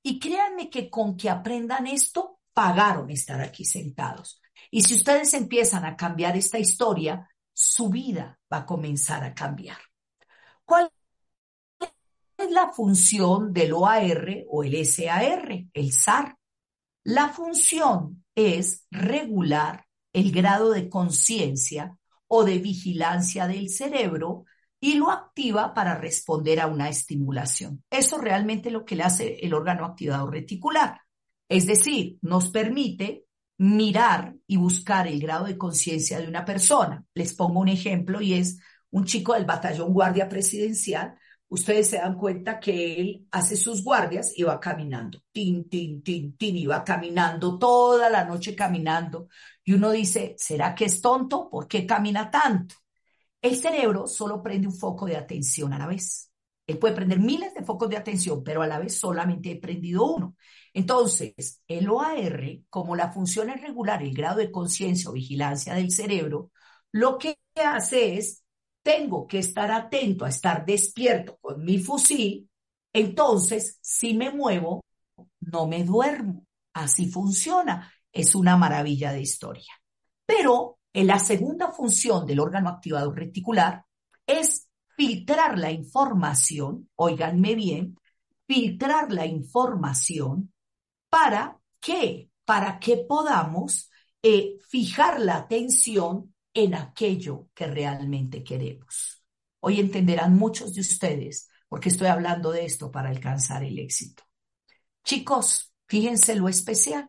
Y 0.04 0.20
créanme 0.20 0.70
que 0.70 0.88
con 0.88 1.16
que 1.16 1.28
aprendan 1.28 1.88
esto, 1.88 2.38
pagaron 2.52 3.10
estar 3.10 3.40
aquí 3.40 3.64
sentados. 3.64 4.40
Y 4.70 4.82
si 4.82 4.94
ustedes 4.94 5.34
empiezan 5.34 5.84
a 5.84 5.96
cambiar 5.96 6.36
esta 6.36 6.60
historia, 6.60 7.28
su 7.52 7.88
vida 7.88 8.38
va 8.52 8.58
a 8.58 8.66
comenzar 8.66 9.24
a 9.24 9.34
cambiar. 9.34 9.78
¿Cuál 10.64 10.88
es 11.80 12.50
la 12.52 12.72
función 12.72 13.52
del 13.52 13.72
OAR 13.72 14.44
o 14.48 14.62
el 14.62 14.86
SAR, 14.86 15.64
el 15.72 15.92
SAR? 15.92 16.36
La 17.04 17.28
función 17.28 18.24
es 18.34 18.86
regular 18.90 19.86
el 20.14 20.32
grado 20.32 20.70
de 20.70 20.88
conciencia 20.88 21.98
o 22.26 22.44
de 22.44 22.58
vigilancia 22.58 23.46
del 23.46 23.68
cerebro 23.68 24.46
y 24.80 24.94
lo 24.94 25.10
activa 25.10 25.74
para 25.74 25.96
responder 25.96 26.60
a 26.60 26.66
una 26.66 26.88
estimulación. 26.88 27.84
Eso 27.90 28.18
realmente 28.18 28.70
es 28.70 28.72
lo 28.72 28.86
que 28.86 28.96
le 28.96 29.02
hace 29.02 29.36
el 29.42 29.52
órgano 29.52 29.84
activador 29.84 30.32
reticular. 30.32 31.00
Es 31.48 31.66
decir, 31.66 32.16
nos 32.22 32.48
permite 32.48 33.26
mirar 33.58 34.34
y 34.46 34.56
buscar 34.56 35.06
el 35.06 35.20
grado 35.20 35.44
de 35.44 35.58
conciencia 35.58 36.18
de 36.18 36.26
una 36.26 36.44
persona. 36.44 37.04
Les 37.12 37.34
pongo 37.34 37.60
un 37.60 37.68
ejemplo 37.68 38.22
y 38.22 38.34
es 38.34 38.58
un 38.90 39.04
chico 39.04 39.34
del 39.34 39.44
batallón 39.44 39.92
guardia 39.92 40.28
presidencial 40.28 41.18
ustedes 41.54 41.88
se 41.90 41.98
dan 41.98 42.16
cuenta 42.16 42.58
que 42.58 43.00
él 43.00 43.28
hace 43.30 43.56
sus 43.56 43.84
guardias 43.84 44.32
y 44.36 44.42
va 44.42 44.58
caminando, 44.58 45.20
tin, 45.30 45.68
tin, 45.68 46.02
tin, 46.02 46.36
tin, 46.36 46.56
y 46.56 46.66
va 46.66 46.82
caminando 46.82 47.58
toda 47.58 48.10
la 48.10 48.24
noche 48.24 48.56
caminando. 48.56 49.28
Y 49.64 49.72
uno 49.74 49.92
dice, 49.92 50.34
¿será 50.36 50.74
que 50.74 50.86
es 50.86 51.00
tonto? 51.00 51.48
¿Por 51.48 51.68
qué 51.68 51.86
camina 51.86 52.28
tanto? 52.30 52.74
El 53.40 53.56
cerebro 53.56 54.08
solo 54.08 54.42
prende 54.42 54.66
un 54.66 54.74
foco 54.74 55.06
de 55.06 55.16
atención 55.16 55.72
a 55.72 55.78
la 55.78 55.86
vez. 55.86 56.30
Él 56.66 56.78
puede 56.78 56.94
prender 56.94 57.20
miles 57.20 57.54
de 57.54 57.62
focos 57.62 57.88
de 57.88 57.98
atención, 57.98 58.42
pero 58.42 58.62
a 58.62 58.66
la 58.66 58.80
vez 58.80 58.98
solamente 58.98 59.52
he 59.52 59.56
prendido 59.60 60.06
uno. 60.06 60.34
Entonces, 60.72 61.62
el 61.68 61.88
OAR, 61.88 62.42
como 62.68 62.96
la 62.96 63.12
función 63.12 63.50
es 63.50 63.60
regular 63.60 64.02
el 64.02 64.14
grado 64.14 64.38
de 64.38 64.50
conciencia 64.50 65.10
o 65.10 65.12
vigilancia 65.12 65.74
del 65.74 65.92
cerebro, 65.92 66.50
lo 66.90 67.16
que 67.18 67.38
hace 67.64 68.16
es 68.16 68.43
tengo 68.84 69.26
que 69.26 69.38
estar 69.38 69.72
atento 69.72 70.24
a 70.24 70.28
estar 70.28 70.64
despierto 70.64 71.38
con 71.40 71.64
mi 71.64 71.78
fusil, 71.78 72.48
entonces 72.92 73.78
si 73.80 74.14
me 74.14 74.30
muevo, 74.30 74.84
no 75.40 75.66
me 75.66 75.82
duermo. 75.82 76.46
Así 76.74 77.10
funciona. 77.10 77.90
Es 78.12 78.34
una 78.34 78.56
maravilla 78.56 79.12
de 79.12 79.22
historia. 79.22 79.72
Pero 80.26 80.78
en 80.92 81.06
la 81.06 81.18
segunda 81.18 81.72
función 81.72 82.26
del 82.26 82.40
órgano 82.40 82.68
activador 82.68 83.16
reticular 83.16 83.84
es 84.26 84.68
filtrar 84.96 85.58
la 85.58 85.72
información, 85.72 86.88
oiganme 86.94 87.54
bien, 87.54 87.98
filtrar 88.46 89.10
la 89.12 89.26
información 89.26 90.52
para 91.08 91.58
qué, 91.80 92.30
para 92.44 92.78
que 92.78 92.98
podamos 92.98 93.90
eh, 94.22 94.58
fijar 94.68 95.20
la 95.20 95.36
atención 95.36 96.33
en 96.54 96.74
aquello 96.74 97.48
que 97.52 97.66
realmente 97.66 98.42
queremos. 98.42 99.22
Hoy 99.60 99.80
entenderán 99.80 100.36
muchos 100.36 100.74
de 100.74 100.80
ustedes 100.80 101.48
porque 101.68 101.88
estoy 101.88 102.06
hablando 102.06 102.52
de 102.52 102.64
esto 102.64 102.90
para 102.92 103.10
alcanzar 103.10 103.64
el 103.64 103.78
éxito. 103.78 104.22
Chicos, 105.02 105.74
fíjense 105.86 106.36
lo 106.36 106.48
especial. 106.48 107.08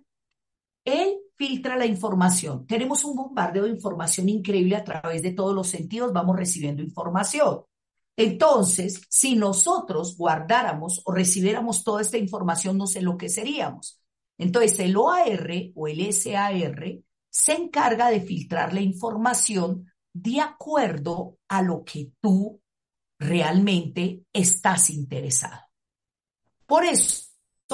Él 0.84 1.18
filtra 1.36 1.78
la 1.78 1.86
información. 1.86 2.66
Tenemos 2.66 3.06
un 3.06 3.16
bombardeo 3.16 3.64
de 3.64 3.70
información 3.70 4.28
increíble 4.30 4.76
a 4.76 4.84
través 4.84 5.22
de 5.22 5.32
todos 5.32 5.54
los 5.54 5.68
sentidos, 5.68 6.14
vamos 6.14 6.36
recibiendo 6.36 6.82
información. 6.82 7.62
Entonces, 8.18 9.02
si 9.10 9.36
nosotros 9.36 10.18
guardáramos 10.18 11.02
o 11.06 11.12
recibiéramos 11.12 11.84
toda 11.84 12.02
esta 12.02 12.18
información, 12.18 12.78
no 12.78 12.88
sé 12.88 13.02
lo 13.02 13.18
que 13.18 13.30
seríamos. 13.30 14.02
Entonces, 14.38 14.80
el 14.80 14.96
OAR 14.96 15.50
o 15.76 15.88
el 15.88 16.14
SAR 16.14 17.00
se 17.38 17.52
encarga 17.52 18.10
de 18.10 18.22
filtrar 18.22 18.74
la 18.74 18.80
información 18.80 19.92
de 20.14 20.40
acuerdo 20.40 21.38
a 21.50 21.62
lo 21.62 21.84
que 21.84 22.14
tú 22.22 22.62
realmente 23.20 24.24
estás 24.32 24.90
interesado. 24.90 25.60
Por 26.66 26.86
eso 26.86 27.26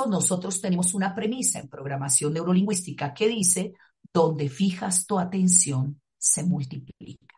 nosotros 0.08 0.60
tenemos 0.60 0.96
una 0.96 1.14
premisa 1.14 1.60
en 1.60 1.70
programación 1.70 2.34
neurolingüística 2.34 3.14
que 3.14 3.28
dice, 3.28 3.74
donde 4.12 4.50
fijas 4.50 5.06
tu 5.06 5.20
atención, 5.20 6.02
se 6.18 6.44
multiplica. 6.44 7.36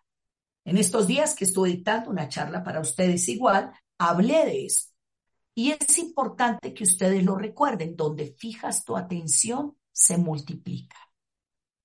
En 0.64 0.78
estos 0.78 1.08
días 1.08 1.36
que 1.36 1.44
estoy 1.44 1.74
dictando 1.74 2.10
una 2.10 2.30
charla 2.30 2.64
para 2.64 2.80
ustedes 2.80 3.28
igual, 3.28 3.74
hablé 3.98 4.46
de 4.46 4.66
eso. 4.68 4.88
Y 5.54 5.72
es 5.72 6.00
importante 6.00 6.74
que 6.74 6.86
ustedes 6.86 7.22
lo 7.22 7.36
recuerden, 7.36 7.98
donde 7.98 8.34
fijas 8.38 8.86
tu 8.86 8.96
atención, 8.96 9.76
se 9.92 10.18
multiplica. 10.18 10.96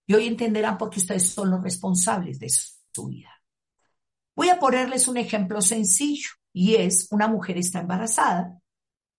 Y 0.09 0.15
hoy 0.15 0.27
entenderán 0.27 0.77
por 0.77 0.91
qué 0.91 0.99
ustedes 0.99 1.31
son 1.31 1.51
los 1.51 1.63
responsables 1.63 2.41
de 2.41 2.49
su 2.49 3.07
vida. 3.07 3.31
Voy 4.35 4.49
a 4.49 4.59
ponerles 4.59 5.07
un 5.07 5.19
ejemplo 5.19 5.61
sencillo 5.61 6.31
y 6.53 6.75
es 6.75 7.07
una 7.13 7.29
mujer 7.29 7.59
está 7.59 7.81
embarazada, 7.81 8.59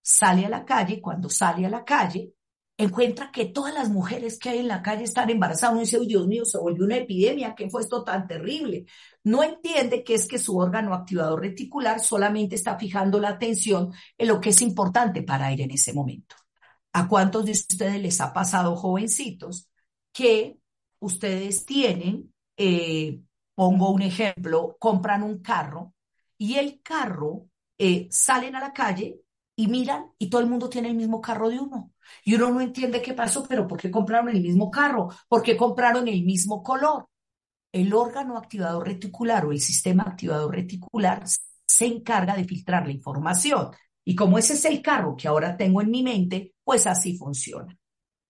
sale 0.01 0.45
a 0.45 0.49
la 0.49 0.65
calle 0.65 0.99
cuando 0.99 1.29
sale 1.29 1.65
a 1.65 1.69
la 1.69 1.85
calle 1.85 2.33
encuentra 2.79 3.29
que 3.29 3.45
todas 3.45 3.73
las 3.73 3.89
mujeres 3.89 4.39
que 4.39 4.49
hay 4.49 4.59
en 4.59 4.69
la 4.69 4.81
calle 4.81 5.03
están 5.03 5.29
embarazadas. 5.29 5.73
Uno 5.73 5.81
dice, 5.81 5.99
Dios 5.99 6.25
mío, 6.27 6.45
se 6.45 6.57
volvió 6.57 6.85
una 6.85 6.95
epidemia, 6.95 7.53
¿qué 7.53 7.69
fue 7.69 7.81
esto 7.81 8.05
tan 8.05 8.25
terrible? 8.25 8.85
No 9.25 9.43
entiende 9.43 10.01
que 10.01 10.15
es 10.15 10.25
que 10.25 10.39
su 10.39 10.57
órgano 10.57 10.93
activador 10.93 11.41
reticular 11.41 11.99
solamente 11.99 12.55
está 12.55 12.79
fijando 12.79 13.19
la 13.19 13.29
atención 13.29 13.91
en 14.17 14.27
lo 14.29 14.39
que 14.39 14.51
es 14.51 14.61
importante 14.61 15.23
para 15.23 15.51
él 15.51 15.59
en 15.59 15.71
ese 15.71 15.91
momento. 15.91 16.37
¿A 16.93 17.09
cuántos 17.09 17.45
de 17.45 17.51
ustedes 17.51 18.01
les 18.01 18.21
ha 18.21 18.31
pasado, 18.31 18.77
jovencitos, 18.77 19.67
que 20.13 20.58
ustedes 20.99 21.65
tienen, 21.65 22.33
eh, 22.57 23.21
pongo 23.55 23.91
un 23.91 24.01
ejemplo, 24.01 24.77
compran 24.79 25.23
un 25.23 25.39
carro 25.39 25.93
y 26.37 26.55
el 26.55 26.81
carro 26.81 27.47
eh, 27.77 28.07
salen 28.11 28.55
a 28.55 28.59
la 28.59 28.73
calle 28.73 29.21
y 29.55 29.67
miran 29.67 30.11
y 30.17 30.29
todo 30.29 30.41
el 30.41 30.47
mundo 30.47 30.69
tiene 30.69 30.89
el 30.89 30.95
mismo 30.95 31.19
carro 31.21 31.49
de 31.49 31.59
uno. 31.59 31.91
Y 32.23 32.35
uno 32.35 32.49
no 32.51 32.61
entiende 32.61 33.01
qué 33.01 33.13
pasó, 33.13 33.45
pero 33.47 33.67
¿por 33.67 33.79
qué 33.79 33.91
compraron 33.91 34.29
el 34.29 34.41
mismo 34.41 34.71
carro? 34.71 35.09
¿Por 35.27 35.43
qué 35.43 35.57
compraron 35.57 36.07
el 36.07 36.23
mismo 36.23 36.63
color? 36.63 37.07
El 37.71 37.93
órgano 37.93 38.37
activador 38.37 38.87
reticular 38.87 39.45
o 39.45 39.51
el 39.51 39.59
sistema 39.59 40.03
activador 40.03 40.55
reticular 40.55 41.23
se 41.65 41.85
encarga 41.85 42.35
de 42.35 42.45
filtrar 42.45 42.85
la 42.85 42.93
información. 42.93 43.71
Y 44.03 44.15
como 44.15 44.37
ese 44.37 44.53
es 44.53 44.65
el 44.65 44.81
carro 44.81 45.15
que 45.15 45.27
ahora 45.27 45.55
tengo 45.55 45.81
en 45.81 45.91
mi 45.91 46.03
mente, 46.03 46.55
pues 46.63 46.87
así 46.87 47.17
funciona. 47.17 47.77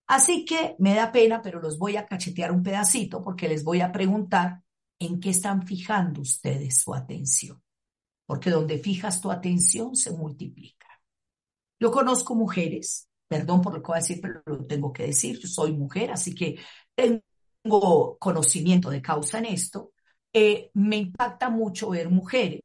Así 0.10 0.44
que 0.44 0.76
me 0.80 0.96
da 0.96 1.12
pena, 1.12 1.40
pero 1.40 1.62
los 1.62 1.78
voy 1.78 1.96
a 1.96 2.08
cachetear 2.08 2.52
un 2.52 2.64
pedacito 2.64 3.24
porque 3.24 3.48
les 3.48 3.64
voy 3.64 3.82
a 3.82 3.92
preguntar 3.92 4.64
en 4.98 5.20
qué 5.20 5.30
están 5.30 5.68
fijando 5.68 6.22
ustedes 6.22 6.82
su 6.82 6.96
atención. 6.96 7.62
Porque 8.26 8.50
donde 8.50 8.80
fijas 8.80 9.22
tu 9.22 9.30
atención 9.30 9.96
se 9.96 10.10
multiplica. 10.12 10.88
Yo 11.80 11.92
conozco 11.92 12.34
mujeres, 12.34 13.08
perdón 13.28 13.62
por 13.62 13.76
lo 13.76 13.84
que 13.84 13.88
voy 13.88 13.98
a 13.98 14.02
decir, 14.02 14.20
pero 14.20 14.42
lo 14.48 14.66
tengo 14.66 14.92
que 14.92 15.04
decir, 15.04 15.40
yo 15.40 15.48
soy 15.48 15.74
mujer, 15.74 16.10
así 16.10 16.34
que 16.34 16.58
tengo 16.96 18.18
conocimiento 18.18 18.90
de 18.90 19.04
causa 19.04 19.38
en 19.38 19.46
esto. 19.46 19.94
Eh, 20.34 20.72
me 20.74 20.98
impacta 20.98 21.52
mucho 21.52 21.92
ver 21.92 22.10
mujeres 22.10 22.64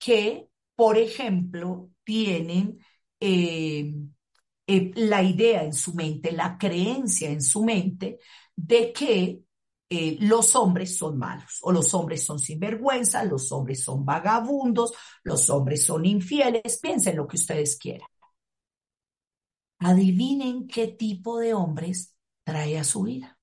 que, 0.00 0.48
por 0.74 0.98
ejemplo, 0.98 1.90
tienen 2.02 2.80
eh, 3.20 3.94
eh, 4.66 4.90
la 4.94 5.22
idea 5.22 5.62
en 5.62 5.72
su 5.72 5.94
mente, 5.94 6.32
la 6.32 6.58
creencia 6.58 7.30
en 7.30 7.42
su 7.42 7.64
mente 7.64 8.18
de 8.54 8.92
que 8.92 9.42
los 9.88 10.56
hombres 10.56 10.98
son 10.98 11.16
malos 11.16 11.60
o 11.62 11.70
los 11.70 11.94
hombres 11.94 12.24
son 12.24 12.40
sinvergüenza, 12.40 13.22
los 13.22 13.52
hombres 13.52 13.84
son 13.84 14.04
vagabundos, 14.04 14.92
los 15.22 15.48
hombres 15.48 15.84
son 15.84 16.04
infieles, 16.04 16.80
piensen 16.82 17.16
lo 17.16 17.28
que 17.28 17.36
ustedes 17.36 17.78
quieran. 17.78 18.08
Adivinen 19.78 20.66
qué 20.66 20.88
tipo 20.88 21.38
de 21.38 21.54
hombres 21.54 22.14
trae 22.42 22.78
a 22.78 22.84
su 22.84 23.02
vida. 23.04 23.38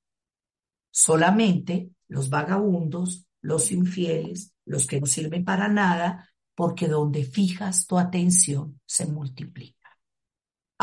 Solamente 0.92 1.92
los 2.08 2.30
vagabundos, 2.30 3.26
los 3.42 3.72
infieles, 3.72 4.54
los 4.66 4.86
que 4.86 5.00
no 5.00 5.06
sirven 5.06 5.46
para 5.46 5.68
nada, 5.68 6.30
porque 6.56 6.88
donde 6.88 7.24
fijas 7.24 7.88
tu 7.88 7.98
atención 7.98 8.80
se 8.86 9.06
multiplica. 9.06 9.83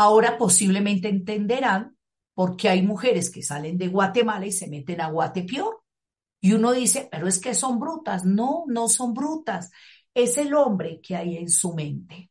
Ahora 0.01 0.39
posiblemente 0.39 1.11
entenderán 1.11 1.95
por 2.33 2.57
qué 2.57 2.71
hay 2.71 2.81
mujeres 2.81 3.29
que 3.29 3.43
salen 3.43 3.77
de 3.77 3.89
Guatemala 3.89 4.47
y 4.47 4.51
se 4.51 4.67
meten 4.67 5.03
a 5.03 5.11
Guatepeor. 5.11 5.83
Y 6.41 6.55
uno 6.55 6.73
dice, 6.73 7.07
pero 7.13 7.29
es 7.29 7.39
que 7.39 7.53
son 7.53 7.79
brutas. 7.79 8.25
No, 8.25 8.65
no 8.67 8.89
son 8.89 9.13
brutas. 9.13 9.71
Es 10.15 10.39
el 10.39 10.55
hombre 10.55 11.03
que 11.03 11.17
hay 11.17 11.37
en 11.37 11.51
su 11.51 11.75
mente. 11.75 12.31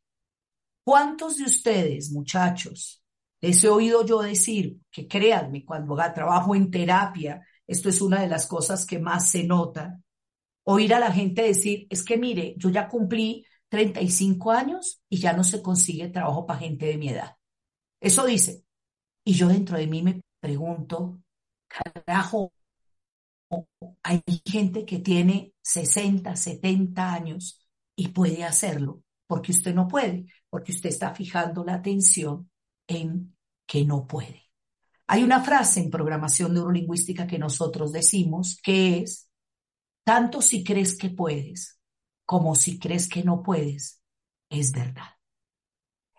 ¿Cuántos 0.84 1.38
de 1.38 1.44
ustedes, 1.44 2.10
muchachos, 2.12 3.04
les 3.40 3.64
he 3.64 3.70
oído 3.70 4.04
yo 4.04 4.24
decir 4.24 4.80
que 4.90 5.08
créanme, 5.08 5.64
cuando 5.64 5.96
trabajo 6.12 6.56
en 6.56 6.72
terapia, 6.72 7.46
esto 7.68 7.90
es 7.90 8.02
una 8.02 8.20
de 8.20 8.30
las 8.30 8.48
cosas 8.48 8.84
que 8.84 8.98
más 8.98 9.30
se 9.30 9.44
nota, 9.44 10.02
oír 10.64 10.92
a 10.96 11.00
la 11.00 11.12
gente 11.12 11.44
decir, 11.44 11.86
es 11.92 12.04
que 12.04 12.18
mire, 12.18 12.56
yo 12.58 12.72
ya 12.72 12.88
cumplí 12.88 13.46
35 13.68 14.52
años 14.54 15.04
y 15.08 15.20
ya 15.20 15.34
no 15.34 15.44
se 15.44 15.62
consigue 15.62 16.08
trabajo 16.08 16.48
para 16.48 16.62
gente 16.62 16.88
de 16.88 16.98
mi 16.98 17.10
edad. 17.10 17.36
Eso 18.00 18.26
dice. 18.26 18.64
Y 19.24 19.34
yo 19.34 19.48
dentro 19.48 19.78
de 19.78 19.88
mí 19.88 20.02
me 20.02 20.22
pregunto, 20.40 21.22
carajo, 21.68 22.52
hay 24.04 24.24
gente 24.46 24.86
que 24.86 25.00
tiene 25.00 25.54
60, 25.62 26.36
70 26.36 27.14
años 27.14 27.66
y 27.96 28.10
puede 28.10 28.44
hacerlo, 28.44 29.04
porque 29.28 29.52
usted 29.52 29.74
no 29.74 29.88
puede, 29.88 30.28
porque 30.50 30.72
usted 30.72 30.90
está 30.90 31.14
fijando 31.14 31.64
la 31.64 31.76
atención 31.76 32.50
en 32.88 33.36
que 33.68 33.86
no 33.86 34.08
puede. 34.08 34.46
Hay 35.08 35.24
una 35.24 35.44
frase 35.44 35.82
en 35.82 35.90
programación 35.90 36.54
neurolingüística 36.54 37.28
que 37.28 37.40
nosotros 37.40 37.92
decimos 37.92 38.60
que 38.64 39.00
es, 39.00 39.30
tanto 40.04 40.42
si 40.42 40.64
crees 40.64 40.98
que 40.98 41.10
puedes 41.10 41.80
como 42.30 42.54
si 42.54 42.78
crees 42.78 43.10
que 43.10 43.24
no 43.24 43.42
puedes, 43.42 44.04
es 44.52 44.72
verdad. 44.72 45.18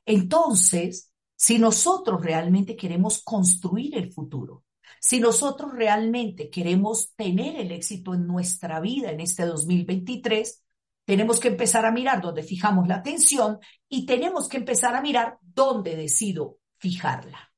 Entonces, 0.05 1.10
si 1.41 1.59
nosotros 1.59 2.23
realmente 2.23 2.77
queremos 2.77 3.23
construir 3.23 3.97
el 3.97 4.13
futuro, 4.13 4.65
si 5.01 5.21
nosotros 5.21 5.73
realmente 5.73 6.51
queremos 6.51 7.15
tener 7.15 7.57
el 7.57 7.73
éxito 7.73 8.13
en 8.13 8.27
nuestra 8.27 8.79
vida 8.79 9.11
en 9.11 9.21
este 9.21 9.47
2023, 9.47 10.63
tenemos 11.07 11.41
que 11.41 11.49
empezar 11.49 11.87
a 11.87 11.93
mirar 11.93 12.21
dónde 12.21 12.43
fijamos 12.43 12.87
la 12.87 12.97
atención 12.97 13.59
y 13.89 14.05
tenemos 14.05 14.51
que 14.51 14.59
empezar 14.59 14.95
a 14.95 15.01
mirar 15.01 15.39
dónde 15.41 15.97
decido 15.97 16.59
fijarla. 16.77 17.51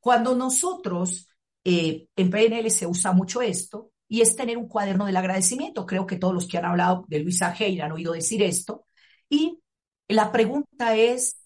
Cuando 0.00 0.34
nosotros, 0.34 1.28
eh, 1.64 2.06
en 2.16 2.30
PNL 2.30 2.70
se 2.70 2.86
usa 2.86 3.12
mucho 3.12 3.42
esto, 3.42 3.90
y 4.08 4.22
es 4.22 4.34
tener 4.36 4.56
un 4.56 4.68
cuaderno 4.68 5.04
del 5.04 5.18
agradecimiento. 5.18 5.84
Creo 5.84 6.06
que 6.06 6.16
todos 6.16 6.32
los 6.32 6.48
que 6.48 6.56
han 6.56 6.64
hablado 6.64 7.04
de 7.08 7.18
Luisa 7.18 7.54
Hay 7.58 7.78
han 7.78 7.92
oído 7.92 8.14
decir 8.14 8.42
esto. 8.42 8.86
Y 9.28 9.58
la 10.08 10.32
pregunta 10.32 10.96
es, 10.96 11.41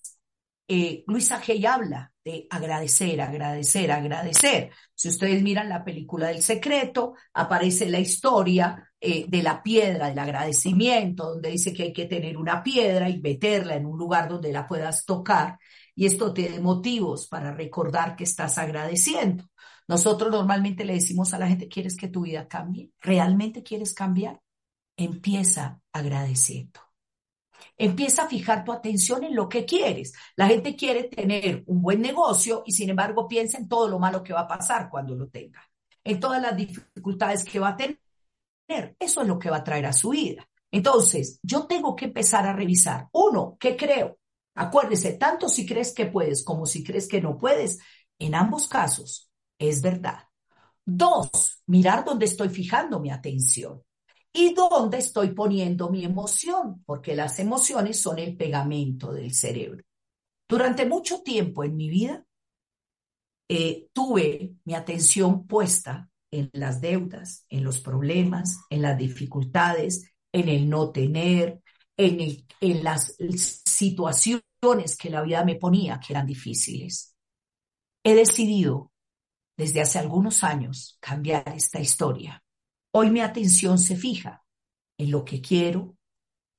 eh, 0.69 1.05
Luisa 1.07 1.41
habla 1.69 2.13
de 2.25 2.47
agradecer, 2.51 3.21
agradecer, 3.21 3.93
agradecer. 3.93 4.71
Si 4.95 5.09
ustedes 5.09 5.43
miran 5.43 5.69
la 5.69 5.85
película 5.85 6.29
del 6.29 6.43
secreto, 6.43 7.15
aparece 7.35 7.89
la 7.89 8.01
historia 8.01 8.91
eh, 9.01 9.27
de 9.29 9.43
la 9.43 9.63
piedra, 9.63 10.09
del 10.09 10.19
agradecimiento, 10.19 11.31
donde 11.31 11.51
dice 11.51 11.73
que 11.73 11.85
hay 11.85 11.93
que 11.93 12.07
tener 12.07 12.37
una 12.37 12.63
piedra 12.63 13.09
y 13.09 13.21
meterla 13.21 13.77
en 13.77 13.87
un 13.87 13.97
lugar 13.97 14.29
donde 14.29 14.53
la 14.53 14.67
puedas 14.67 15.05
tocar 15.05 15.59
y 15.95 16.07
esto 16.07 16.33
te 16.35 16.49
dé 16.49 16.61
motivos 16.61 17.27
para 17.27 17.53
recordar 17.53 18.17
que 18.17 18.25
estás 18.25 18.59
agradeciendo. 18.59 19.45
Nosotros 19.89 20.31
normalmente 20.31 20.85
le 20.85 20.95
decimos 20.95 21.33
a 21.33 21.39
la 21.39 21.49
gente, 21.49 21.69
¿quieres 21.69 21.97
que 21.97 22.09
tu 22.09 22.23
vida 22.23 22.49
cambie? 22.49 22.91
¿Realmente 23.01 23.63
quieres 23.63 23.95
cambiar? 23.95 24.43
Empieza 24.97 25.81
agradeciendo. 25.93 26.86
Empieza 27.79 28.23
a 28.23 28.29
fijar 28.29 28.65
tu 28.65 28.73
atención 28.73 29.25
en 29.25 29.35
lo 29.35 29.49
que 29.49 29.67
quieres. 29.67 30.15
La 30.35 30.47
gente 30.47 30.75
quiere 30.75 31.05
tener 31.05 31.63
un 31.67 31.83
buen 31.83 32.01
negocio 32.01 32.63
y 32.65 32.73
sin 32.73 32.91
embargo 32.91 33.29
piensa 33.29 33.59
en 33.59 33.69
todo 33.69 33.89
lo 33.89 33.99
malo 33.99 34.23
que 34.23 34.33
va 34.33 34.41
a 34.41 34.49
pasar 34.49 34.89
cuando 34.89 35.15
lo 35.15 35.29
tenga, 35.29 35.63
en 36.03 36.19
todas 36.19 36.41
las 36.41 36.57
dificultades 36.57 37.45
que 37.45 37.59
va 37.59 37.69
a 37.69 37.77
tener. 37.77 38.97
Eso 38.99 39.23
es 39.23 39.29
lo 39.29 39.39
que 39.39 39.51
va 39.51 39.59
a 39.59 39.65
traer 39.65 39.87
a 39.87 39.93
su 39.93 40.11
vida. 40.11 40.49
Entonces, 40.71 41.39
yo 41.43 41.67
tengo 41.67 41.95
que 41.95 42.07
empezar 42.07 42.47
a 42.47 42.53
revisar, 42.53 43.09
uno, 43.13 43.57
¿qué 43.61 43.77
creo? 43.77 44.19
Acuérdese, 44.55 45.13
tanto 45.13 45.49
si 45.49 45.67
crees 45.67 45.93
que 45.93 46.07
puedes 46.07 46.43
como 46.45 46.67
si 46.67 46.83
crees 46.83 47.07
que 47.07 47.21
no 47.21 47.37
puedes, 47.37 47.79
en 48.19 48.35
ambos 48.35 48.69
casos 48.69 49.31
es 49.59 49.83
verdad. 49.83 50.25
Dos, 50.85 51.63
mirar 51.67 52.05
dónde 52.05 52.25
estoy 52.25 52.49
fijando 52.49 53.01
mi 53.01 53.11
atención 53.11 53.83
y 54.37 54.55
dónde 54.55 54.99
estoy 54.99 55.33
poniendo 55.33 55.89
mi 55.89 56.05
emoción, 56.05 56.83
porque 56.85 57.17
las 57.17 57.39
emociones 57.39 58.01
son 58.01 58.19
el 58.19 58.37
pegamento 58.37 59.13
del 59.13 59.33
cerebro. 59.33 59.83
Durante 60.49 60.87
mucho 60.87 61.23
tiempo 61.23 61.65
en 61.65 61.77
mi 61.77 61.89
vida 61.89 62.25
eh, 63.49 63.89
tuve 63.93 64.55
mi 64.65 64.75
atención 64.75 65.47
puesta 65.47 66.11
en 66.31 66.51
las 66.53 66.81
deudas, 66.81 67.47
en 67.49 67.65
los 67.65 67.81
problemas, 67.81 68.59
en 68.69 68.83
las 68.83 68.99
dificultades, 68.99 70.13
en 70.33 70.49
el 70.49 70.69
no 70.69 70.91
tener, 70.91 71.63
en, 71.97 72.45
las 72.85 73.17
situaciones 73.65 74.97
que 74.99 75.11
la 75.11 75.23
vida 75.23 75.45
me 75.45 75.55
ponía 75.57 75.99
que 75.99 76.13
eran 76.13 76.27
difíciles. 76.27 77.17
He 78.05 78.15
decidido 78.15 78.93
desde 79.57 79.81
hace 79.81 79.99
algunos 79.99 80.45
años 80.45 80.99
cambiar 81.01 81.49
esta 81.57 81.81
historia. 81.81 82.43
Hoy 82.99 83.11
mi 83.11 83.21
atención 83.21 83.79
se 83.79 83.95
fija 83.95 84.43
en 84.97 85.11
lo 85.11 85.23
que 85.23 85.43
quiero, 85.43 85.99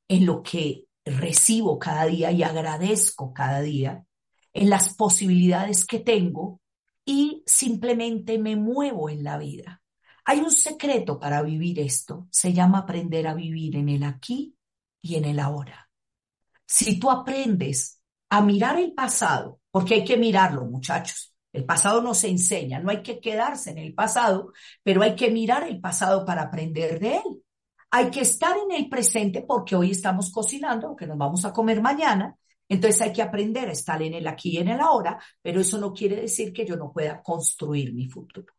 en 0.07 0.27
lo 0.27 0.43
que 0.43 0.85
recibo 1.03 1.79
cada 1.79 2.05
día 2.05 2.31
y 2.31 2.43
agradezco 2.43 3.33
cada 3.33 3.59
día, 3.61 4.05
en 4.53 4.69
las 4.69 4.93
posibilidades 4.93 5.83
que 5.83 5.97
tengo 5.97 6.61
y 7.03 7.41
simplemente 7.47 8.37
me 8.37 8.55
muevo 8.55 9.09
en 9.09 9.23
la 9.23 9.39
vida. 9.39 9.81
Hay 10.25 10.41
un 10.41 10.51
secreto 10.51 11.19
para 11.19 11.41
vivir 11.41 11.79
esto, 11.79 12.27
se 12.29 12.53
llama 12.53 12.81
aprender 12.81 13.25
a 13.25 13.33
vivir 13.33 13.75
en 13.75 13.89
el 13.89 14.03
aquí 14.03 14.55
y 15.01 15.15
en 15.15 15.25
el 15.25 15.39
ahora. 15.39 15.89
Si 16.67 16.99
tú 16.99 17.09
aprendes 17.09 17.99
a 18.29 18.43
mirar 18.43 18.77
el 18.79 18.93
pasado, 18.93 19.59
porque 19.71 19.95
hay 19.95 20.05
que 20.05 20.17
mirarlo, 20.17 20.65
muchachos, 20.65 21.33
el 21.53 21.65
pasado 21.65 22.01
no 22.01 22.13
se 22.13 22.29
enseña, 22.29 22.79
no 22.79 22.89
hay 22.89 23.01
que 23.01 23.19
quedarse 23.19 23.71
en 23.71 23.77
el 23.79 23.93
pasado, 23.93 24.51
pero 24.83 25.01
hay 25.01 25.15
que 25.15 25.31
mirar 25.31 25.67
el 25.67 25.79
pasado 25.79 26.25
para 26.25 26.43
aprender 26.43 26.99
de 26.99 27.15
él. 27.17 27.43
Hay 27.89 28.11
que 28.11 28.21
estar 28.21 28.55
en 28.57 28.71
el 28.75 28.89
presente 28.89 29.41
porque 29.41 29.75
hoy 29.75 29.91
estamos 29.91 30.31
cocinando, 30.31 30.95
que 30.95 31.07
nos 31.07 31.17
vamos 31.17 31.45
a 31.45 31.53
comer 31.53 31.81
mañana. 31.81 32.35
Entonces 32.69 33.01
hay 33.01 33.13
que 33.13 33.21
aprender 33.21 33.69
a 33.69 33.71
estar 33.71 34.01
en 34.01 34.13
el 34.13 34.27
aquí 34.27 34.51
y 34.51 34.57
en 34.57 34.67
el 34.67 34.81
ahora, 34.81 35.17
pero 35.41 35.61
eso 35.61 35.77
no 35.77 35.93
quiere 35.93 36.17
decir 36.17 36.51
que 36.51 36.65
yo 36.65 36.75
no 36.75 36.91
pueda 36.91 37.21
construir 37.23 37.93
mi 37.93 38.09
futuro. 38.09 38.53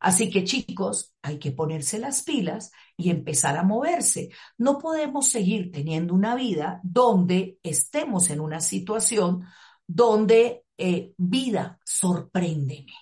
Así 0.00 0.30
que 0.30 0.44
chicos, 0.44 1.14
hay 1.22 1.38
que 1.38 1.52
ponerse 1.52 1.98
las 1.98 2.22
pilas 2.22 2.70
y 2.96 3.10
empezar 3.10 3.56
a 3.56 3.62
moverse. 3.62 4.30
No 4.58 4.78
podemos 4.78 5.28
seguir 5.28 5.70
teniendo 5.72 6.14
una 6.14 6.34
vida 6.34 6.80
donde 6.82 7.58
estemos 7.62 8.30
en 8.30 8.40
una 8.40 8.60
situación 8.60 9.44
donde 9.86 10.63
eh, 10.76 11.12
vida, 11.16 11.78
sorpréndeme. 11.84 12.92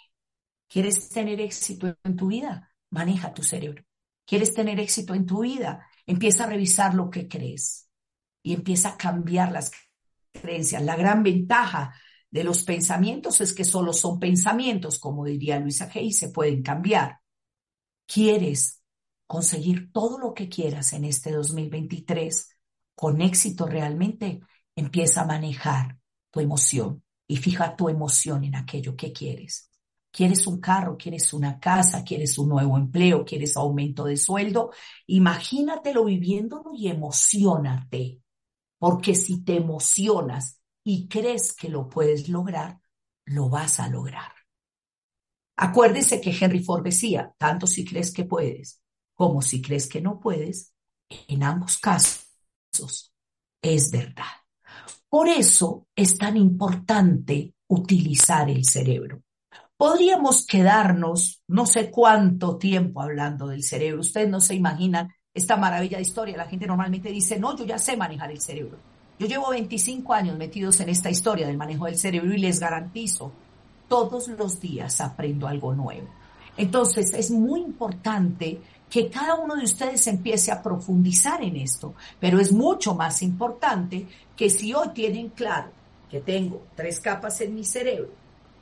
¿Quieres 0.68 1.08
tener 1.08 1.40
éxito 1.40 1.94
en 2.02 2.16
tu 2.16 2.28
vida? 2.28 2.72
Maneja 2.90 3.34
tu 3.34 3.42
cerebro. 3.42 3.84
¿Quieres 4.24 4.54
tener 4.54 4.80
éxito 4.80 5.14
en 5.14 5.26
tu 5.26 5.42
vida? 5.42 5.86
Empieza 6.06 6.44
a 6.44 6.48
revisar 6.48 6.94
lo 6.94 7.10
que 7.10 7.28
crees 7.28 7.88
y 8.42 8.54
empieza 8.54 8.90
a 8.90 8.96
cambiar 8.96 9.52
las 9.52 9.70
creencias. 10.32 10.82
La 10.82 10.96
gran 10.96 11.22
ventaja 11.22 11.94
de 12.30 12.44
los 12.44 12.64
pensamientos 12.64 13.40
es 13.40 13.52
que 13.52 13.64
solo 13.64 13.92
son 13.92 14.18
pensamientos, 14.18 14.98
como 14.98 15.24
diría 15.24 15.60
Luisa 15.60 15.90
Hay, 15.94 16.12
se 16.12 16.30
pueden 16.30 16.62
cambiar. 16.62 17.20
¿Quieres 18.06 18.82
conseguir 19.26 19.92
todo 19.92 20.18
lo 20.18 20.34
que 20.34 20.48
quieras 20.48 20.92
en 20.94 21.04
este 21.04 21.32
2023 21.32 22.56
con 22.94 23.20
éxito 23.20 23.66
realmente? 23.66 24.40
Empieza 24.74 25.22
a 25.22 25.26
manejar 25.26 25.98
tu 26.30 26.40
emoción 26.40 27.01
y 27.32 27.36
fija 27.38 27.74
tu 27.74 27.88
emoción 27.88 28.44
en 28.44 28.54
aquello 28.54 28.94
que 28.94 29.10
quieres. 29.10 29.70
¿Quieres 30.10 30.46
un 30.46 30.60
carro? 30.60 30.98
¿Quieres 30.98 31.32
una 31.32 31.58
casa? 31.58 32.04
¿Quieres 32.04 32.36
un 32.36 32.50
nuevo 32.50 32.76
empleo? 32.76 33.24
¿Quieres 33.24 33.56
aumento 33.56 34.04
de 34.04 34.18
sueldo? 34.18 34.70
Imagínatelo 35.06 36.04
viviéndolo 36.04 36.74
y 36.74 36.88
emocionate. 36.88 38.20
Porque 38.78 39.14
si 39.14 39.42
te 39.42 39.56
emocionas 39.56 40.60
y 40.84 41.08
crees 41.08 41.54
que 41.54 41.70
lo 41.70 41.88
puedes 41.88 42.28
lograr, 42.28 42.78
lo 43.24 43.48
vas 43.48 43.80
a 43.80 43.88
lograr. 43.88 44.32
Acuérdese 45.56 46.20
que 46.20 46.36
Henry 46.38 46.62
Ford 46.62 46.84
decía, 46.84 47.34
tanto 47.38 47.66
si 47.66 47.82
crees 47.82 48.12
que 48.12 48.24
puedes 48.24 48.82
como 49.14 49.40
si 49.40 49.62
crees 49.62 49.88
que 49.88 50.02
no 50.02 50.20
puedes, 50.20 50.74
en 51.28 51.44
ambos 51.44 51.78
casos 51.78 53.14
es 53.62 53.90
verdad. 53.90 54.41
Por 55.12 55.28
eso 55.28 55.88
es 55.94 56.16
tan 56.16 56.38
importante 56.38 57.52
utilizar 57.68 58.48
el 58.48 58.64
cerebro. 58.64 59.20
Podríamos 59.76 60.46
quedarnos 60.46 61.42
no 61.48 61.66
sé 61.66 61.90
cuánto 61.90 62.56
tiempo 62.56 63.02
hablando 63.02 63.48
del 63.48 63.62
cerebro. 63.62 64.00
Ustedes 64.00 64.30
no 64.30 64.40
se 64.40 64.54
imaginan 64.54 65.12
esta 65.34 65.58
maravilla 65.58 65.98
de 65.98 66.04
historia. 66.04 66.38
La 66.38 66.46
gente 66.46 66.66
normalmente 66.66 67.10
dice, 67.10 67.38
no, 67.38 67.54
yo 67.54 67.66
ya 67.66 67.76
sé 67.76 67.94
manejar 67.94 68.30
el 68.30 68.40
cerebro. 68.40 68.78
Yo 69.18 69.26
llevo 69.26 69.50
25 69.50 70.14
años 70.14 70.38
metidos 70.38 70.80
en 70.80 70.88
esta 70.88 71.10
historia 71.10 71.46
del 71.46 71.58
manejo 71.58 71.84
del 71.84 71.98
cerebro 71.98 72.32
y 72.32 72.38
les 72.38 72.58
garantizo, 72.58 73.32
todos 73.88 74.28
los 74.28 74.60
días 74.60 74.98
aprendo 75.02 75.46
algo 75.46 75.74
nuevo. 75.74 76.08
Entonces, 76.56 77.12
es 77.12 77.30
muy 77.30 77.60
importante 77.60 78.62
que 78.92 79.08
cada 79.08 79.36
uno 79.36 79.56
de 79.56 79.64
ustedes 79.64 80.06
empiece 80.06 80.52
a 80.52 80.62
profundizar 80.62 81.42
en 81.42 81.56
esto, 81.56 81.94
pero 82.20 82.38
es 82.38 82.52
mucho 82.52 82.94
más 82.94 83.22
importante 83.22 84.06
que 84.36 84.50
si 84.50 84.74
hoy 84.74 84.90
tienen 84.90 85.30
claro 85.30 85.70
que 86.10 86.20
tengo 86.20 86.64
tres 86.74 87.00
capas 87.00 87.40
en 87.40 87.54
mi 87.54 87.64
cerebro, 87.64 88.10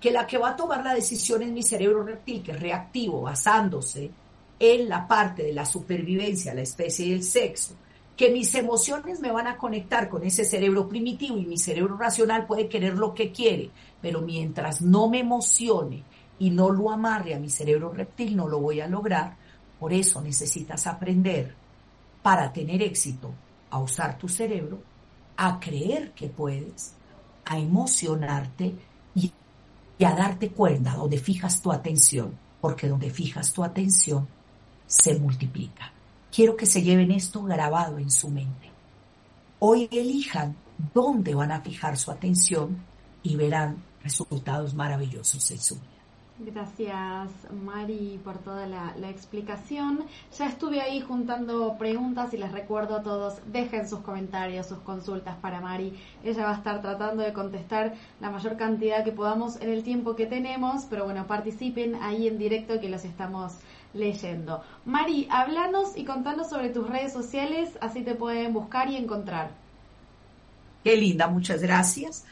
que 0.00 0.12
la 0.12 0.28
que 0.28 0.38
va 0.38 0.50
a 0.50 0.56
tomar 0.56 0.84
la 0.84 0.94
decisión 0.94 1.42
es 1.42 1.50
mi 1.50 1.64
cerebro 1.64 2.04
reptil, 2.04 2.44
que 2.44 2.52
es 2.52 2.60
reactivo, 2.60 3.22
basándose 3.22 4.12
en 4.60 4.88
la 4.88 5.08
parte 5.08 5.42
de 5.42 5.52
la 5.52 5.66
supervivencia, 5.66 6.54
la 6.54 6.62
especie 6.62 7.06
y 7.06 7.12
el 7.12 7.24
sexo, 7.24 7.74
que 8.16 8.30
mis 8.30 8.54
emociones 8.54 9.18
me 9.18 9.32
van 9.32 9.48
a 9.48 9.56
conectar 9.56 10.08
con 10.08 10.22
ese 10.22 10.44
cerebro 10.44 10.88
primitivo 10.88 11.38
y 11.38 11.46
mi 11.46 11.58
cerebro 11.58 11.96
racional 11.96 12.46
puede 12.46 12.68
querer 12.68 12.96
lo 12.96 13.14
que 13.14 13.32
quiere, 13.32 13.70
pero 14.00 14.20
mientras 14.20 14.80
no 14.80 15.08
me 15.08 15.18
emocione 15.18 16.04
y 16.38 16.50
no 16.50 16.70
lo 16.70 16.92
amarre 16.92 17.34
a 17.34 17.40
mi 17.40 17.50
cerebro 17.50 17.90
reptil, 17.90 18.36
no 18.36 18.46
lo 18.46 18.60
voy 18.60 18.80
a 18.80 18.86
lograr. 18.86 19.39
Por 19.80 19.92
eso 19.92 20.20
necesitas 20.20 20.86
aprender 20.86 21.54
para 22.22 22.52
tener 22.52 22.82
éxito 22.82 23.32
a 23.70 23.78
usar 23.80 24.18
tu 24.18 24.28
cerebro, 24.28 24.82
a 25.36 25.58
creer 25.58 26.12
que 26.12 26.28
puedes, 26.28 26.94
a 27.46 27.58
emocionarte 27.58 28.74
y 29.14 29.32
a 30.04 30.14
darte 30.14 30.50
cuenta 30.50 30.94
donde 30.94 31.18
fijas 31.18 31.60
tu 31.60 31.72
atención, 31.72 32.38
porque 32.60 32.88
donde 32.88 33.10
fijas 33.10 33.52
tu 33.52 33.64
atención 33.64 34.28
se 34.86 35.18
multiplica. 35.18 35.92
Quiero 36.30 36.56
que 36.56 36.66
se 36.66 36.82
lleven 36.82 37.10
esto 37.10 37.42
grabado 37.42 37.98
en 37.98 38.10
su 38.10 38.28
mente. 38.28 38.70
Hoy 39.58 39.88
elijan 39.90 40.56
dónde 40.94 41.34
van 41.34 41.52
a 41.52 41.60
fijar 41.60 41.96
su 41.96 42.10
atención 42.10 42.84
y 43.22 43.36
verán 43.36 43.82
resultados 44.02 44.74
maravillosos 44.74 45.50
en 45.50 45.58
su 45.58 45.74
vida. 45.76 45.99
Gracias 46.42 47.30
Mari 47.52 48.18
por 48.24 48.38
toda 48.38 48.66
la, 48.66 49.10
explicación. 49.10 50.06
Ya 50.38 50.46
estuve 50.46 50.80
ahí 50.80 51.02
juntando 51.02 51.76
preguntas 51.76 52.32
y 52.32 52.38
les 52.38 52.50
recuerdo 52.50 52.96
a 52.96 53.02
todos, 53.02 53.34
dejen 53.52 53.86
sus 53.86 53.98
comentarios, 54.00 54.66
sus 54.66 54.78
consultas 54.78 55.36
para 55.36 55.60
Mari. 55.60 55.92
Ella 56.24 56.44
va 56.44 56.52
a 56.52 56.56
estar 56.56 56.80
tratando 56.80 57.22
de 57.22 57.34
contestar 57.34 57.92
la 58.20 58.30
mayor 58.30 58.56
cantidad 58.56 59.04
que 59.04 59.12
podamos 59.12 59.60
en 59.60 59.68
el 59.68 59.82
tiempo 59.82 60.16
que 60.16 60.24
tenemos, 60.24 60.86
pero 60.88 61.04
bueno, 61.04 61.26
participen 61.26 61.96
ahí 61.96 62.26
en 62.26 62.38
directo 62.38 62.80
que 62.80 62.88
los 62.88 63.04
estamos 63.04 63.56
leyendo. 63.92 64.62
Mari, 64.86 65.28
hablanos 65.30 65.94
y 65.94 66.06
contanos 66.06 66.48
sobre 66.48 66.70
tus 66.70 66.88
redes 66.88 67.12
sociales, 67.12 67.76
así 67.82 68.00
te 68.00 68.14
pueden 68.14 68.54
buscar 68.54 68.88
y 68.88 68.96
encontrar. 68.96 69.50
Qué 70.84 70.96
linda, 70.96 71.26
muchas 71.26 71.60
gracias. 71.60 72.24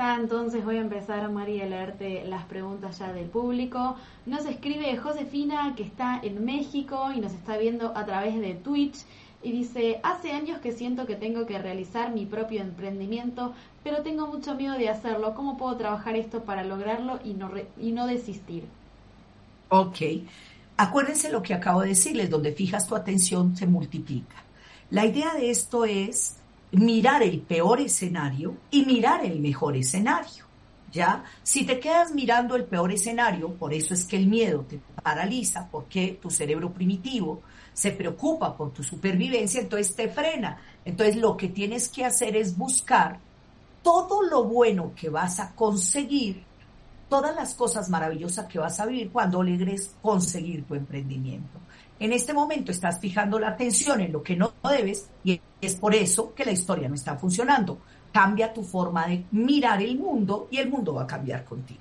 Entonces 0.00 0.64
voy 0.64 0.76
a 0.76 0.80
empezar, 0.80 1.30
María, 1.30 1.64
a 1.64 1.68
leerte 1.68 2.24
las 2.24 2.44
preguntas 2.44 2.98
ya 2.98 3.12
del 3.12 3.26
público. 3.26 3.96
Nos 4.26 4.46
escribe 4.46 4.96
Josefina, 4.96 5.74
que 5.76 5.82
está 5.82 6.20
en 6.22 6.44
México 6.44 7.10
y 7.14 7.20
nos 7.20 7.32
está 7.32 7.56
viendo 7.58 7.96
a 7.96 8.06
través 8.06 8.40
de 8.40 8.54
Twitch. 8.54 8.96
Y 9.42 9.52
dice, 9.52 10.00
hace 10.02 10.32
años 10.32 10.58
que 10.60 10.72
siento 10.72 11.06
que 11.06 11.16
tengo 11.16 11.46
que 11.46 11.58
realizar 11.58 12.12
mi 12.12 12.26
propio 12.26 12.62
emprendimiento, 12.62 13.54
pero 13.84 14.02
tengo 14.02 14.26
mucho 14.26 14.54
miedo 14.54 14.74
de 14.74 14.88
hacerlo. 14.88 15.34
¿Cómo 15.34 15.56
puedo 15.56 15.76
trabajar 15.76 16.16
esto 16.16 16.44
para 16.44 16.64
lograrlo 16.64 17.20
y 17.24 17.34
no, 17.34 17.50
y 17.78 17.92
no 17.92 18.06
desistir? 18.06 18.64
Ok. 19.68 19.98
Acuérdense 20.76 21.30
lo 21.30 21.42
que 21.42 21.54
acabo 21.54 21.82
de 21.82 21.88
decirles, 21.88 22.30
donde 22.30 22.52
fijas 22.52 22.86
tu 22.86 22.96
atención 22.96 23.56
se 23.56 23.66
multiplica. 23.66 24.36
La 24.90 25.04
idea 25.04 25.34
de 25.34 25.50
esto 25.50 25.84
es 25.84 26.39
mirar 26.72 27.22
el 27.22 27.40
peor 27.40 27.80
escenario 27.80 28.56
y 28.70 28.84
mirar 28.84 29.24
el 29.24 29.40
mejor 29.40 29.76
escenario. 29.76 30.44
¿Ya? 30.92 31.22
Si 31.44 31.64
te 31.64 31.78
quedas 31.78 32.12
mirando 32.12 32.56
el 32.56 32.64
peor 32.64 32.90
escenario, 32.90 33.54
por 33.54 33.72
eso 33.72 33.94
es 33.94 34.04
que 34.04 34.16
el 34.16 34.26
miedo 34.26 34.66
te 34.68 34.80
paraliza, 35.00 35.68
porque 35.70 36.18
tu 36.20 36.30
cerebro 36.30 36.72
primitivo 36.72 37.42
se 37.72 37.92
preocupa 37.92 38.56
por 38.56 38.72
tu 38.72 38.82
supervivencia, 38.82 39.60
entonces 39.60 39.94
te 39.94 40.08
frena. 40.08 40.60
Entonces 40.84 41.14
lo 41.14 41.36
que 41.36 41.48
tienes 41.48 41.88
que 41.88 42.04
hacer 42.04 42.36
es 42.36 42.56
buscar 42.56 43.20
todo 43.82 44.22
lo 44.22 44.44
bueno 44.44 44.92
que 44.96 45.08
vas 45.08 45.38
a 45.38 45.54
conseguir, 45.54 46.42
todas 47.08 47.34
las 47.34 47.54
cosas 47.54 47.88
maravillosas 47.88 48.46
que 48.46 48.58
vas 48.58 48.80
a 48.80 48.86
vivir 48.86 49.10
cuando 49.10 49.42
logres 49.42 49.94
conseguir 50.02 50.64
tu 50.64 50.74
emprendimiento. 50.74 51.58
En 52.00 52.14
este 52.14 52.32
momento 52.32 52.72
estás 52.72 52.98
fijando 52.98 53.38
la 53.38 53.48
atención 53.48 54.00
en 54.00 54.10
lo 54.10 54.22
que 54.22 54.34
no 54.34 54.54
debes 54.64 55.10
y 55.22 55.38
es 55.60 55.74
por 55.74 55.94
eso 55.94 56.34
que 56.34 56.46
la 56.46 56.52
historia 56.52 56.88
no 56.88 56.94
está 56.94 57.16
funcionando. 57.16 57.78
Cambia 58.10 58.54
tu 58.54 58.62
forma 58.62 59.06
de 59.06 59.26
mirar 59.32 59.82
el 59.82 59.98
mundo 59.98 60.48
y 60.50 60.56
el 60.56 60.70
mundo 60.70 60.94
va 60.94 61.02
a 61.02 61.06
cambiar 61.06 61.44
contigo. 61.44 61.80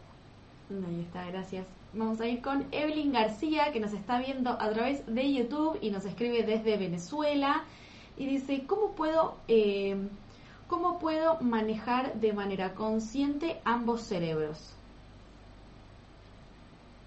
Ahí 0.69 0.99
está, 0.99 1.25
gracias. 1.27 1.65
Vamos 1.93 2.19
a 2.19 2.27
ir 2.27 2.41
con 2.41 2.65
Evelyn 2.71 3.13
García, 3.13 3.71
que 3.71 3.79
nos 3.79 3.93
está 3.93 4.19
viendo 4.19 4.51
a 4.51 4.69
través 4.71 5.05
de 5.07 5.33
YouTube 5.33 5.79
y 5.81 5.89
nos 5.89 6.03
escribe 6.03 6.43
desde 6.43 6.75
Venezuela. 6.75 7.63
Y 8.17 8.25
dice, 8.25 8.65
¿cómo 8.67 8.91
puedo, 8.91 9.37
eh, 9.47 9.95
¿cómo 10.67 10.99
puedo 10.99 11.39
manejar 11.39 12.15
de 12.15 12.33
manera 12.33 12.75
consciente 12.75 13.61
ambos 13.63 14.01
cerebros? 14.01 14.73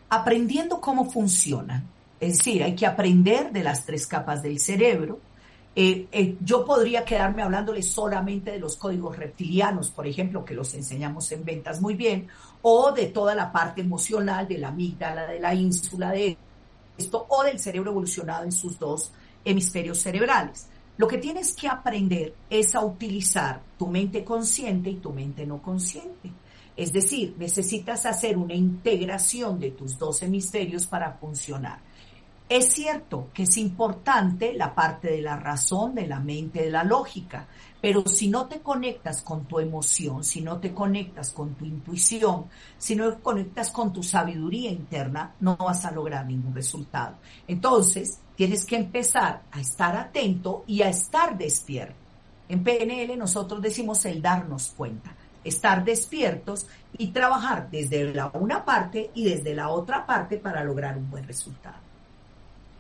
Aprendiendo 0.09 0.81
cómo 0.81 1.11
funcionan 1.11 1.92
es 2.23 2.37
decir, 2.39 2.63
hay 2.63 2.77
que 2.77 2.87
aprender 2.87 3.51
de 3.51 3.65
las 3.65 3.85
tres 3.85 4.07
capas 4.07 4.45
del 4.45 4.61
cerebro. 4.61 5.19
Eh, 5.75 6.07
eh, 6.13 6.37
yo 6.41 6.65
podría 6.65 7.05
quedarme 7.05 7.43
hablándoles 7.43 7.91
solamente 7.91 8.53
de 8.53 8.61
los 8.61 8.77
códigos 8.77 9.17
reptilianos, 9.17 9.91
por 9.91 10.07
ejemplo, 10.07 10.45
que 10.45 10.55
los 10.55 10.73
enseñamos 10.75 11.33
en 11.33 11.45
ventas 11.45 11.81
muy 11.81 11.95
bien, 11.95 12.29
o 12.63 12.93
de 12.93 13.07
toda 13.07 13.35
la 13.35 13.51
parte 13.51 13.81
emocional 13.81 14.47
de 14.47 14.59
la 14.59 14.69
amígdala, 14.69 15.27
de 15.27 15.41
la 15.41 15.53
ínsula, 15.53 16.13
de 16.13 16.37
esto, 16.97 17.27
o 17.29 17.43
del 17.43 17.59
cerebro 17.59 17.91
evolucionado 17.91 18.45
en 18.45 18.53
sus 18.53 18.79
dos 18.79 19.11
hemisferios 19.45 19.99
cerebrales. 19.99 20.69
Lo 20.99 21.09
que 21.09 21.19
tienes 21.19 21.57
que 21.57 21.67
aprender 21.67 22.35
es 22.49 22.77
a 22.77 22.85
utilizar 22.85 23.61
tu 23.77 23.89
mente 23.89 24.23
consciente 24.23 24.91
y 24.91 24.97
tu 24.99 25.11
mente 25.11 25.45
no 25.45 25.61
consciente. 25.61 26.31
Es 26.77 26.93
decir, 26.93 27.35
necesitas 27.37 28.07
hacer 28.07 28.39
una 28.39 28.55
integración 28.55 29.59
de 29.59 29.73
tus 29.73 29.99
dos 29.99 30.23
hemisferios 30.23 30.87
para 30.87 31.15
funcionar. 31.15 31.81
Es 32.49 32.73
cierto 32.73 33.29
que 33.33 33.45
es 33.45 33.57
importante 33.57 34.53
la 34.53 34.75
parte 34.75 35.09
de 35.09 35.23
la 35.23 35.37
razón, 35.37 35.95
de 35.95 36.07
la 36.07 36.21
mente, 36.21 36.65
de 36.65 36.71
la 36.71 36.85
lógica, 36.85 37.47
pero 37.81 38.07
si 38.07 38.29
no 38.29 38.47
te 38.47 38.61
conectas 38.61 39.23
con 39.23 39.47
tu 39.47 39.59
emoción, 39.59 40.23
si 40.23 40.41
no 40.41 40.61
te 40.61 40.73
conectas 40.73 41.33
con 41.33 41.55
tu 41.55 41.65
intuición, 41.65 42.47
si 42.79 42.95
no 42.95 43.13
te 43.13 43.21
conectas 43.21 43.71
con 43.71 43.93
tu 43.93 44.03
sabiduría 44.03 44.71
interna, 44.71 45.35
no 45.41 45.57
vas 45.57 45.85
a 45.85 45.91
lograr 45.91 46.27
ningún 46.27 46.55
resultado. 46.55 47.17
Entonces, 47.49 48.21
tienes 48.37 48.65
que 48.65 48.77
empezar 48.77 49.43
a 49.51 49.61
estar 49.61 49.97
atento 49.97 50.63
y 50.67 50.83
a 50.83 50.89
estar 50.91 51.37
despierto. 51.37 51.97
En 52.49 52.63
PNL 52.63 53.17
nosotros 53.17 53.61
decimos 53.61 54.05
el 54.05 54.21
darnos 54.23 54.75
cuenta, 54.77 55.13
estar 55.43 55.85
despiertos 55.85 56.67
y 56.97 57.09
trabajar 57.09 57.69
desde 57.71 58.13
la 58.15 58.31
una 58.35 58.65
parte 58.65 59.11
y 59.15 59.25
desde 59.25 59.55
la 59.55 59.71
otra 59.71 60.07
parte 60.07 60.37
para 60.37 60.63
lograr 60.63 60.97
un 60.97 61.11
buen 61.11 61.27
resultado. 61.27 61.82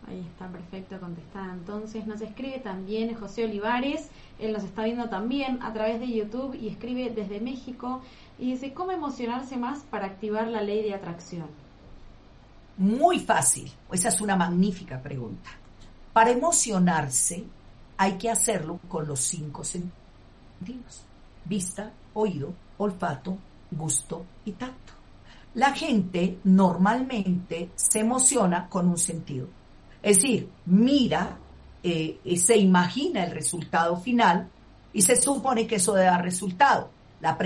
Ahí 0.08 0.20
está 0.20 0.48
perfecto 0.48 0.98
contestada. 0.98 1.52
Entonces 1.52 2.06
nos 2.06 2.20
escribe 2.20 2.58
también 2.58 3.14
José 3.14 3.44
Olivares, 3.44 4.10
él 4.38 4.52
nos 4.52 4.64
está 4.64 4.84
viendo 4.84 5.08
también 5.08 5.62
a 5.62 5.72
través 5.72 6.00
de 6.00 6.12
YouTube 6.12 6.54
y 6.54 6.68
escribe 6.68 7.10
desde 7.10 7.40
México 7.40 8.02
y 8.38 8.52
dice, 8.52 8.72
¿cómo 8.72 8.90
emocionarse 8.90 9.56
más 9.56 9.80
para 9.84 10.06
activar 10.06 10.48
la 10.48 10.62
ley 10.62 10.82
de 10.82 10.94
atracción? 10.94 11.46
Muy 12.76 13.20
fácil, 13.20 13.70
esa 13.92 14.08
es 14.08 14.20
una 14.20 14.34
magnífica 14.34 15.00
pregunta. 15.00 15.50
Para 16.12 16.30
emocionarse 16.30 17.44
hay 17.96 18.18
que 18.18 18.30
hacerlo 18.30 18.80
con 18.88 19.06
los 19.06 19.20
cinco 19.20 19.62
sentidos, 19.62 21.04
vista, 21.44 21.92
oído, 22.14 22.52
olfato, 22.78 23.38
gusto 23.70 24.24
y 24.44 24.52
tacto. 24.52 24.94
La 25.54 25.72
gente 25.72 26.38
normalmente 26.44 27.70
se 27.76 28.00
emociona 28.00 28.68
con 28.68 28.88
un 28.88 28.98
sentido 28.98 29.48
es 30.02 30.16
decir, 30.16 30.48
mira, 30.66 31.38
eh, 31.82 32.18
se 32.36 32.56
imagina 32.56 33.24
el 33.24 33.30
resultado 33.30 33.96
final 33.96 34.48
y 34.92 35.02
se 35.02 35.16
supone 35.20 35.66
que 35.66 35.76
eso 35.76 35.94
dar 35.94 36.22
resultado. 36.22 36.90
La, 37.20 37.38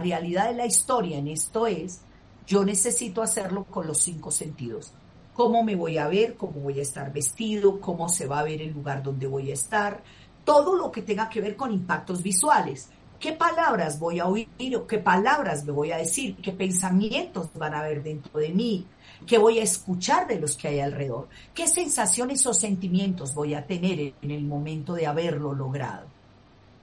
realidad 0.00 0.48
de 0.48 0.54
la 0.54 0.66
historia 0.66 1.18
en 1.18 1.28
esto 1.28 1.66
es, 1.68 2.00
yo 2.44 2.64
necesito 2.64 3.22
hacerlo 3.22 3.64
con 3.64 3.86
los 3.86 3.98
cinco 3.98 4.32
sentidos. 4.32 4.92
Cómo 5.32 5.62
me 5.62 5.76
voy 5.76 5.96
a 5.98 6.08
ver, 6.08 6.34
cómo 6.34 6.60
voy 6.60 6.80
a 6.80 6.82
estar 6.82 7.12
vestido, 7.12 7.80
cómo 7.80 8.08
se 8.08 8.26
va 8.26 8.40
a 8.40 8.44
ver 8.44 8.60
el 8.60 8.72
lugar 8.72 9.02
donde 9.02 9.28
voy 9.28 9.50
a 9.50 9.54
estar, 9.54 10.02
todo 10.44 10.74
lo 10.74 10.90
que 10.90 11.02
tenga 11.02 11.28
que 11.28 11.40
ver 11.40 11.56
con 11.56 11.72
impactos 11.72 12.22
visuales. 12.22 12.90
¿Qué 13.22 13.34
palabras 13.34 14.00
voy 14.00 14.18
a 14.18 14.26
oír 14.26 14.48
o 14.76 14.84
qué 14.84 14.98
palabras 14.98 15.64
me 15.64 15.70
voy 15.70 15.92
a 15.92 15.98
decir? 15.98 16.34
¿Qué 16.42 16.50
pensamientos 16.50 17.50
van 17.54 17.72
a 17.72 17.78
haber 17.78 18.02
dentro 18.02 18.40
de 18.40 18.48
mí? 18.48 18.84
¿Qué 19.24 19.38
voy 19.38 19.60
a 19.60 19.62
escuchar 19.62 20.26
de 20.26 20.40
los 20.40 20.56
que 20.56 20.66
hay 20.66 20.80
alrededor? 20.80 21.28
¿Qué 21.54 21.68
sensaciones 21.68 22.44
o 22.48 22.52
sentimientos 22.52 23.32
voy 23.32 23.54
a 23.54 23.64
tener 23.64 24.14
en 24.20 24.30
el 24.32 24.42
momento 24.42 24.94
de 24.94 25.06
haberlo 25.06 25.54
logrado? 25.54 26.08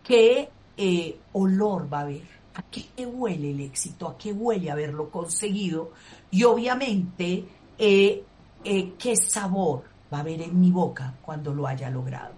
¿Qué 0.02 0.48
eh, 0.78 1.18
olor 1.34 1.92
va 1.92 1.98
a 1.98 2.02
haber? 2.04 2.24
¿A 2.56 2.62
qué 2.62 3.06
huele 3.06 3.52
el 3.52 3.60
éxito? 3.60 4.08
¿A 4.08 4.18
qué 4.18 4.32
huele 4.32 4.72
haberlo 4.72 5.10
conseguido? 5.10 5.92
Y 6.32 6.46
obviamente, 6.46 7.44
eh, 7.78 8.24
eh, 8.64 8.94
¿qué 8.98 9.18
sabor 9.18 9.84
va 10.12 10.20
a 10.20 10.22
haber 10.22 10.42
en 10.44 10.58
mi 10.58 10.72
boca 10.72 11.16
cuando 11.22 11.54
lo 11.54 11.68
haya 11.68 11.90
logrado? 11.90 12.32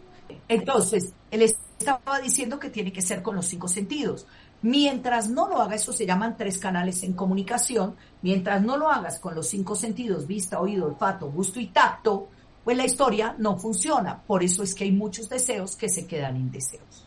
Entonces, 0.47 1.13
él 1.29 1.43
estaba 1.81 2.19
diciendo 2.19 2.59
que 2.59 2.69
tiene 2.69 2.93
que 2.93 3.01
ser 3.01 3.21
con 3.21 3.35
los 3.35 3.45
cinco 3.45 3.67
sentidos. 3.67 4.27
Mientras 4.61 5.29
no 5.29 5.47
lo 5.47 5.61
haga, 5.61 5.75
eso 5.75 5.91
se 5.91 6.05
llaman 6.05 6.37
tres 6.37 6.57
canales 6.57 7.01
en 7.03 7.13
comunicación, 7.13 7.95
mientras 8.21 8.61
no 8.61 8.77
lo 8.77 8.89
hagas 8.89 9.19
con 9.19 9.33
los 9.33 9.47
cinco 9.47 9.75
sentidos, 9.75 10.27
vista, 10.27 10.59
oído, 10.59 10.85
olfato, 10.85 11.31
gusto 11.31 11.59
y 11.59 11.67
tacto, 11.67 12.27
pues 12.63 12.77
la 12.77 12.85
historia 12.85 13.35
no 13.39 13.57
funciona. 13.57 14.21
Por 14.21 14.43
eso 14.43 14.61
es 14.61 14.75
que 14.75 14.83
hay 14.83 14.91
muchos 14.91 15.27
deseos 15.29 15.75
que 15.75 15.89
se 15.89 16.05
quedan 16.05 16.37
indeseos. 16.37 17.05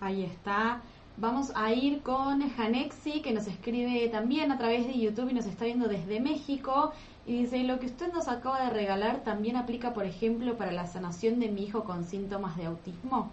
Ahí 0.00 0.24
está. 0.24 0.80
Vamos 1.16 1.52
a 1.54 1.72
ir 1.72 2.02
con 2.02 2.50
Janexi, 2.50 3.20
que 3.20 3.32
nos 3.32 3.46
escribe 3.46 4.08
también 4.08 4.50
a 4.50 4.58
través 4.58 4.86
de 4.86 4.98
YouTube 4.98 5.30
y 5.30 5.34
nos 5.34 5.46
está 5.46 5.66
viendo 5.66 5.86
desde 5.86 6.18
México. 6.18 6.92
Y 7.26 7.42
dice, 7.42 7.62
lo 7.64 7.78
que 7.78 7.86
usted 7.86 8.12
nos 8.12 8.28
acaba 8.28 8.64
de 8.64 8.70
regalar 8.70 9.24
también 9.24 9.56
aplica, 9.56 9.94
por 9.94 10.04
ejemplo, 10.04 10.56
para 10.56 10.72
la 10.72 10.86
sanación 10.86 11.40
de 11.40 11.48
mi 11.48 11.64
hijo 11.64 11.84
con 11.84 12.04
síntomas 12.04 12.56
de 12.56 12.66
autismo 12.66 13.30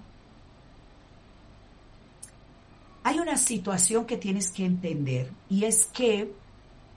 hay 3.03 3.19
una 3.19 3.37
situación 3.37 4.05
que 4.05 4.17
tienes 4.17 4.51
que 4.51 4.65
entender 4.65 5.31
y 5.49 5.65
es 5.65 5.85
que 5.85 6.33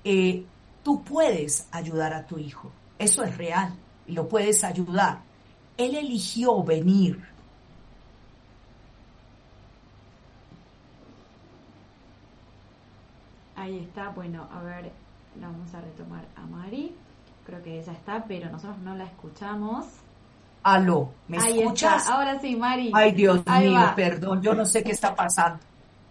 eh, 0.05 0.45
tú 0.83 1.03
puedes 1.03 1.67
ayudar 1.71 2.13
a 2.13 2.27
tu 2.27 2.39
hijo. 2.39 2.71
Eso 2.99 3.23
es 3.23 3.37
real 3.37 3.75
y 4.07 4.13
lo 4.13 4.29
puedes 4.29 4.65
ayudar. 4.65 5.23
Él 5.77 5.97
eligió 5.97 6.63
venir. 6.63 7.25
Ahí 13.57 13.79
está, 13.79 14.11
bueno, 14.11 14.47
a 14.53 14.63
ver, 14.63 14.93
vamos 15.41 15.75
a 15.75 15.81
retomar 15.81 16.25
a 16.37 16.47
Mari. 16.47 16.95
Creo 17.47 17.63
que 17.63 17.81
ella 17.81 17.93
está, 17.93 18.25
pero 18.25 18.51
nosotros 18.51 18.79
no 18.79 18.95
la 18.95 19.05
escuchamos. 19.05 19.87
Aló, 20.63 21.13
¿me 21.29 21.39
Ahí 21.39 21.61
escuchas? 21.61 22.09
Ahora 22.09 22.41
sí, 22.41 22.57
Mari. 22.57 22.91
Ay, 22.95 23.13
Dios 23.13 23.43
mío, 23.47 23.93
perdón, 23.95 24.41
yo 24.41 24.55
no 24.55 24.65
sé 24.65 24.83
qué 24.83 24.93
está 24.93 25.15
pasando 25.15 25.61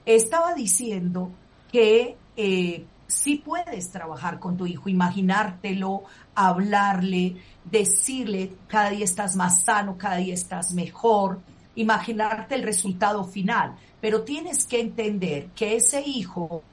estaba 0.06 0.54
diciendo 0.54 1.32
que 1.72 2.18
eh, 2.36 2.86
sí 3.08 3.42
puedes 3.44 3.92
trabajar 3.92 4.40
con 4.40 4.58
tu 4.58 4.66
hijo, 4.66 4.90
imaginártelo, 4.90 6.04
hablarle, 6.36 7.38
decirle, 7.64 8.54
cada 8.68 8.90
día 8.90 9.06
estás 9.06 9.36
más 9.36 9.62
sano, 9.64 9.98
cada 9.98 10.18
día 10.18 10.34
estás 10.34 10.74
mejor, 10.74 11.40
imaginarte 11.76 12.56
el 12.56 12.64
resultado 12.64 13.24
final, 13.24 13.76
pero 14.02 14.24
tienes 14.24 14.66
que 14.66 14.82
entender 14.82 15.48
que 15.56 15.76
ese 15.78 16.02
hijo, 16.02 16.64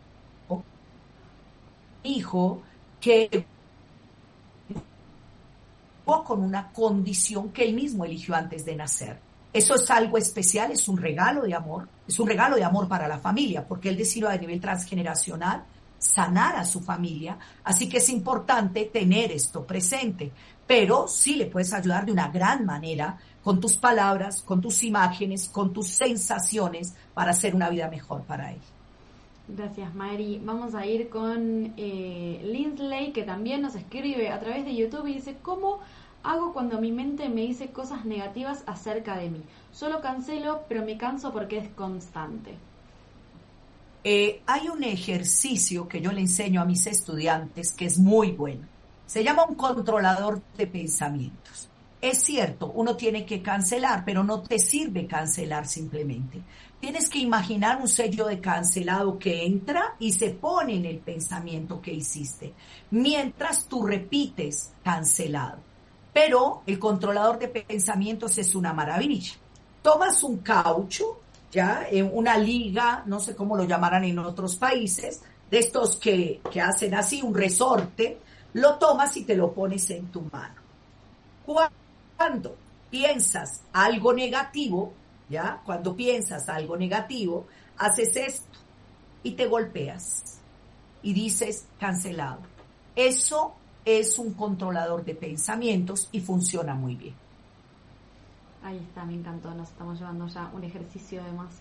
hijo 2.02 2.62
que 3.00 3.46
con 6.18 6.42
una 6.42 6.72
condición 6.72 7.50
que 7.50 7.64
él 7.64 7.74
mismo 7.74 8.04
eligió 8.04 8.34
antes 8.34 8.64
de 8.64 8.74
nacer. 8.74 9.18
Eso 9.52 9.74
es 9.74 9.90
algo 9.90 10.18
especial, 10.18 10.70
es 10.70 10.88
un 10.88 10.96
regalo 10.96 11.42
de 11.42 11.54
amor, 11.54 11.88
es 12.06 12.18
un 12.18 12.26
regalo 12.26 12.56
de 12.56 12.64
amor 12.64 12.88
para 12.88 13.08
la 13.08 13.18
familia, 13.18 13.66
porque 13.66 13.88
él 13.88 13.96
decidió 13.96 14.28
a 14.28 14.36
nivel 14.36 14.60
transgeneracional 14.60 15.64
sanar 15.98 16.56
a 16.56 16.64
su 16.64 16.80
familia, 16.80 17.38
así 17.64 17.88
que 17.88 17.98
es 17.98 18.08
importante 18.08 18.86
tener 18.86 19.32
esto 19.32 19.66
presente, 19.66 20.32
pero 20.66 21.06
sí 21.08 21.34
le 21.36 21.46
puedes 21.46 21.72
ayudar 21.72 22.06
de 22.06 22.12
una 22.12 22.28
gran 22.28 22.64
manera 22.64 23.18
con 23.42 23.60
tus 23.60 23.76
palabras, 23.76 24.42
con 24.42 24.60
tus 24.60 24.82
imágenes, 24.82 25.48
con 25.48 25.72
tus 25.72 25.88
sensaciones 25.88 26.94
para 27.12 27.32
hacer 27.32 27.54
una 27.54 27.68
vida 27.70 27.88
mejor 27.88 28.22
para 28.22 28.52
él. 28.52 28.60
Gracias, 29.56 29.94
Mari. 29.94 30.40
Vamos 30.44 30.74
a 30.74 30.86
ir 30.86 31.08
con 31.08 31.74
eh, 31.76 33.10
que 33.14 33.22
también 33.22 33.62
nos 33.62 33.74
escribe 33.74 34.30
a 34.30 34.38
través 34.38 34.64
de 34.64 34.74
YouTube 34.74 35.06
y 35.06 35.14
dice, 35.14 35.36
¿cómo 35.42 35.80
hago 36.22 36.52
cuando 36.52 36.80
mi 36.80 36.92
mente 36.92 37.28
me 37.28 37.42
dice 37.42 37.70
cosas 37.70 38.04
negativas 38.04 38.62
acerca 38.66 39.16
de 39.16 39.30
mí? 39.30 39.42
Solo 39.72 40.00
cancelo, 40.00 40.62
pero 40.68 40.84
me 40.84 40.96
canso 40.96 41.32
porque 41.32 41.58
es 41.58 41.68
constante. 41.70 42.54
Eh, 44.04 44.42
hay 44.46 44.68
un 44.68 44.84
ejercicio 44.84 45.88
que 45.88 46.00
yo 46.00 46.12
le 46.12 46.20
enseño 46.20 46.62
a 46.62 46.64
mis 46.64 46.86
estudiantes 46.86 47.72
que 47.72 47.86
es 47.86 47.98
muy 47.98 48.32
bueno. 48.32 48.66
Se 49.06 49.24
llama 49.24 49.44
un 49.44 49.56
controlador 49.56 50.40
de 50.56 50.66
pensamientos. 50.66 51.69
Es 52.00 52.22
cierto, 52.22 52.72
uno 52.74 52.96
tiene 52.96 53.26
que 53.26 53.42
cancelar, 53.42 54.04
pero 54.06 54.24
no 54.24 54.40
te 54.40 54.58
sirve 54.58 55.06
cancelar 55.06 55.66
simplemente. 55.66 56.40
Tienes 56.80 57.10
que 57.10 57.18
imaginar 57.18 57.78
un 57.78 57.88
sello 57.88 58.26
de 58.26 58.40
cancelado 58.40 59.18
que 59.18 59.44
entra 59.44 59.96
y 59.98 60.12
se 60.12 60.30
pone 60.30 60.76
en 60.76 60.86
el 60.86 60.98
pensamiento 60.98 61.82
que 61.82 61.92
hiciste, 61.92 62.54
mientras 62.90 63.66
tú 63.66 63.86
repites 63.86 64.72
cancelado. 64.82 65.58
Pero 66.14 66.62
el 66.66 66.78
controlador 66.78 67.38
de 67.38 67.48
pensamientos 67.48 68.38
es 68.38 68.54
una 68.54 68.72
maravilla. 68.72 69.34
Tomas 69.82 70.22
un 70.22 70.38
caucho, 70.38 71.20
ya, 71.52 71.86
en 71.90 72.10
una 72.10 72.38
liga, 72.38 73.02
no 73.04 73.20
sé 73.20 73.36
cómo 73.36 73.58
lo 73.58 73.64
llamarán 73.64 74.04
en 74.04 74.18
otros 74.20 74.56
países, 74.56 75.20
de 75.50 75.58
estos 75.58 75.96
que, 75.96 76.40
que 76.50 76.62
hacen 76.62 76.94
así, 76.94 77.20
un 77.20 77.34
resorte, 77.34 78.20
lo 78.54 78.76
tomas 78.76 79.14
y 79.18 79.24
te 79.24 79.36
lo 79.36 79.52
pones 79.52 79.90
en 79.90 80.06
tu 80.06 80.22
mano. 80.32 80.54
Piensas 82.90 83.62
algo 83.72 84.12
negativo, 84.12 84.92
¿ya? 85.28 85.60
Cuando 85.64 85.94
piensas 85.94 86.48
algo 86.48 86.76
negativo, 86.76 87.46
haces 87.78 88.16
esto 88.16 88.58
y 89.22 89.32
te 89.32 89.46
golpeas 89.46 90.40
y 91.02 91.12
dices 91.12 91.66
cancelado. 91.78 92.40
Eso 92.94 93.54
es 93.84 94.18
un 94.18 94.34
controlador 94.34 95.04
de 95.04 95.14
pensamientos 95.14 96.08
y 96.12 96.20
funciona 96.20 96.74
muy 96.74 96.96
bien. 96.96 97.14
Ahí 98.62 98.76
está, 98.76 99.04
me 99.04 99.14
encantó. 99.14 99.54
Nos 99.54 99.70
estamos 99.70 99.98
llevando 99.98 100.26
ya 100.26 100.50
un 100.52 100.64
ejercicio 100.64 101.24
de 101.24 101.32
más 101.32 101.54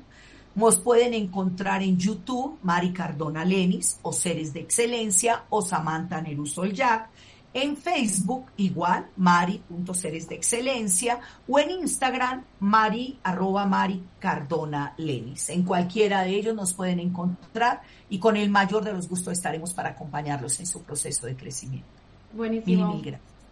Nos 0.54 0.78
pueden 0.78 1.14
encontrar 1.14 1.82
en 1.82 1.98
YouTube, 1.98 2.60
Mari 2.62 2.92
Cardona 2.92 3.44
Lenis, 3.44 3.98
o 4.02 4.12
Seres 4.12 4.52
de 4.52 4.60
Excelencia, 4.60 5.46
o 5.48 5.62
Samantha 5.62 6.20
Nerusol 6.20 6.72
Jack. 6.72 7.10
En 7.52 7.76
Facebook, 7.76 8.46
igual, 8.58 9.10
mari.seres 9.16 10.28
de 10.28 10.36
excelencia, 10.36 11.18
o 11.48 11.58
en 11.58 11.72
Instagram, 11.72 12.44
mari, 12.60 13.18
arroba 13.24 13.66
mari 13.66 14.04
Cardona 14.20 14.94
Lenis. 14.96 15.48
En 15.48 15.64
cualquiera 15.64 16.22
de 16.22 16.36
ellos 16.36 16.54
nos 16.54 16.74
pueden 16.74 17.00
encontrar 17.00 17.82
y 18.08 18.20
con 18.20 18.36
el 18.36 18.50
mayor 18.50 18.84
de 18.84 18.92
los 18.92 19.08
gustos 19.08 19.32
estaremos 19.32 19.74
para 19.74 19.88
acompañarlos 19.90 20.60
en 20.60 20.66
su 20.66 20.84
proceso 20.84 21.26
de 21.26 21.34
crecimiento. 21.34 21.99
Buenísimo. 22.32 23.00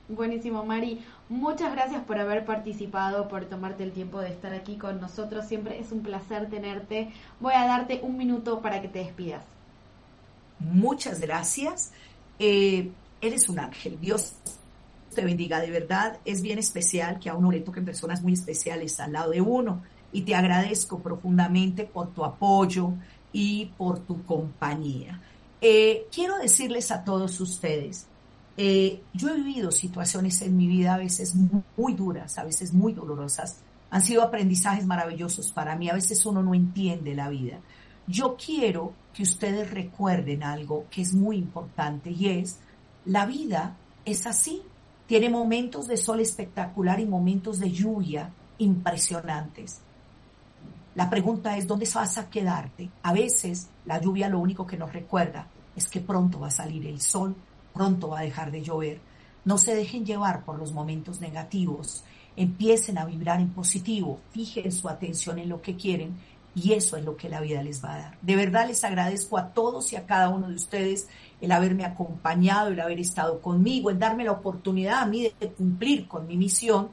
Buenísimo, 0.09 0.65
Mari. 0.65 1.05
Muchas 1.29 1.73
gracias 1.73 2.03
por 2.05 2.19
haber 2.19 2.47
participado, 2.47 3.29
por 3.29 3.45
tomarte 3.45 3.85
el 3.85 3.93
tiempo 3.93 4.21
de 4.21 4.31
estar 4.31 4.55
aquí 4.55 4.77
con 4.77 5.01
nosotros. 5.01 5.47
Siempre 5.47 5.79
es 5.79 5.93
un 5.93 6.03
placer 6.03 6.49
tenerte. 6.49 7.11
Voy 7.41 7.53
a 7.53 7.67
darte 7.67 8.01
un 8.03 8.17
minuto 8.17 8.63
para 8.63 8.81
que 8.81 8.89
te 8.89 9.01
despidas. 9.01 9.45
Muchas 10.59 11.21
gracias. 11.21 11.93
Eh, 12.39 12.91
eres 13.21 13.51
un 13.51 13.59
ángel. 13.59 14.01
Dios 14.01 14.33
te 15.15 15.23
bendiga. 15.23 15.61
De 15.61 15.71
verdad, 15.71 16.19
es 16.25 16.41
bien 16.41 16.59
especial 16.59 17.19
que 17.19 17.29
a 17.29 17.35
uno 17.35 17.51
le 17.51 17.61
toquen 17.61 17.85
personas 17.85 18.23
muy 18.23 18.33
especiales 18.33 18.99
al 19.01 19.13
lado 19.13 19.33
de 19.33 19.43
uno. 19.43 19.83
Y 20.11 20.23
te 20.23 20.35
agradezco 20.35 21.01
profundamente 21.01 21.85
por 21.85 22.15
tu 22.15 22.25
apoyo 22.25 22.93
y 23.31 23.67
por 23.77 23.99
tu 23.99 24.25
compañía. 24.25 25.21
Eh, 25.61 26.07
quiero 26.11 26.39
decirles 26.39 26.91
a 26.91 27.05
todos 27.05 27.39
ustedes 27.43 28.07
eh, 28.61 29.05
yo 29.13 29.29
he 29.29 29.37
vivido 29.37 29.71
situaciones 29.71 30.43
en 30.43 30.57
mi 30.57 30.67
vida 30.67 30.95
a 30.95 30.99
veces 30.99 31.37
muy, 31.77 31.95
duras, 31.95 32.39
a 32.39 32.45
veces 32.45 32.75
muy 32.75 32.93
dolorosas. 32.93 33.61
Han 33.89 34.03
sido 34.03 34.21
aprendizajes 34.21 34.85
maravillosos 34.85 35.53
para 35.53 35.77
mí. 35.77 35.89
A 35.89 35.95
veces 35.95 36.27
uno 36.27 36.43
no 36.43 36.55
entiende 36.55 37.15
la 37.15 37.29
vida. 37.29 37.61
Yo 38.09 38.37
quiero 38.37 38.95
que 39.15 39.23
ustedes 39.23 39.71
recuerden 39.71 40.43
algo 40.43 40.87
que 40.91 41.03
es 41.03 41.15
muy 41.15 41.37
importante 41.37 42.11
y 42.11 42.31
es, 42.31 42.59
la 43.05 43.27
vida 43.27 43.77
es 44.05 44.27
así. 44.27 44.63
Tiene 45.07 45.31
momentos 45.31 45.87
de 45.87 45.97
sol 45.97 46.19
espectacular 46.19 46.99
y 46.99 47.07
momentos 47.07 47.61
de 47.61 47.71
lluvia 47.71 48.33
impresionantes. 48.59 49.83
La 50.97 51.09
pregunta 51.09 51.57
es, 51.57 51.69
¿dónde 51.69 51.89
vas 51.95 52.19
a 52.19 52.29
quedarte? 52.29 52.91
A 53.05 53.13
veces 53.13 53.69
la 53.87 54.01
lluvia 54.01 54.29
lo 54.29 54.41
único 54.41 54.67
que 54.67 54.77
nos 54.77 54.93
recuerda 54.93 55.47
es 55.77 55.89
que 55.89 56.01
pronto 56.01 56.41
va 56.41 56.49
a 56.49 56.51
salir 56.51 56.85
el 56.89 57.01
sol 57.01 57.37
pronto 57.73 58.09
va 58.09 58.21
a 58.21 58.23
dejar 58.23 58.51
de 58.51 58.63
llover. 58.63 59.01
No 59.45 59.59
se 59.59 59.75
dejen 59.75 60.05
llevar 60.05 60.45
por 60.45 60.59
los 60.59 60.73
momentos 60.73 61.21
negativos. 61.21 62.05
Empiecen 62.37 62.99
a 62.99 63.05
vibrar 63.05 63.41
en 63.41 63.51
positivo. 63.51 64.21
Fijen 64.33 64.71
su 64.73 64.89
atención 64.89 65.39
en 65.39 65.49
lo 65.49 65.63
que 65.63 65.77
quieren 65.77 66.17
y 66.55 66.73
eso 66.73 66.97
es 66.97 67.05
lo 67.05 67.17
que 67.17 67.29
la 67.29 67.41
vida 67.41 67.63
les 67.63 67.85
va 67.85 67.95
a 67.95 67.99
dar. 67.99 68.19
De 68.23 68.37
verdad 68.37 68.67
les 68.67 68.83
agradezco 68.85 69.39
a 69.39 69.53
todos 69.53 69.93
y 69.93 69.97
a 69.97 70.07
cada 70.07 70.29
uno 70.29 70.49
de 70.49 70.55
ustedes 70.55 71.09
el 71.41 71.53
haberme 71.53 71.85
acompañado, 71.85 72.71
el 72.71 72.81
haber 72.81 72.99
estado 72.99 73.41
conmigo, 73.41 73.91
el 73.91 73.99
darme 73.99 74.25
la 74.25 74.33
oportunidad 74.33 75.01
a 75.01 75.07
mí 75.07 75.31
de 75.39 75.49
cumplir 75.53 76.09
con 76.09 76.27
mi 76.27 76.37
misión 76.37 76.91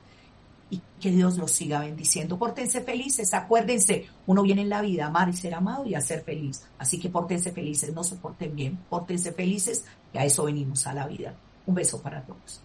que 1.00 1.12
Dios 1.12 1.38
los 1.38 1.52
siga 1.52 1.80
bendiciendo. 1.80 2.38
Pórtense 2.38 2.82
felices, 2.82 3.34
acuérdense, 3.34 4.08
uno 4.26 4.42
viene 4.42 4.62
en 4.62 4.70
la 4.70 4.82
vida 4.82 5.06
a 5.06 5.08
amar 5.08 5.30
y 5.30 5.34
ser 5.34 5.54
amado 5.54 5.86
y 5.86 5.96
a 5.96 6.02
ser 6.02 6.24
feliz. 6.24 6.66
Así 6.78 7.00
que 7.00 7.10
pórtense 7.10 7.52
felices, 7.52 7.94
no 7.94 8.04
se 8.04 8.16
porten 8.16 8.56
bien, 8.56 8.78
pórtense 8.90 9.32
felices, 9.32 9.86
y 10.14 10.18
a 10.18 10.26
eso 10.26 10.46
venimos 10.46 10.88
a 10.88 10.94
la 10.94 11.08
vida. 11.08 11.36
Un 11.66 11.76
beso 11.76 12.02
para 12.02 12.22
todos. 12.22 12.62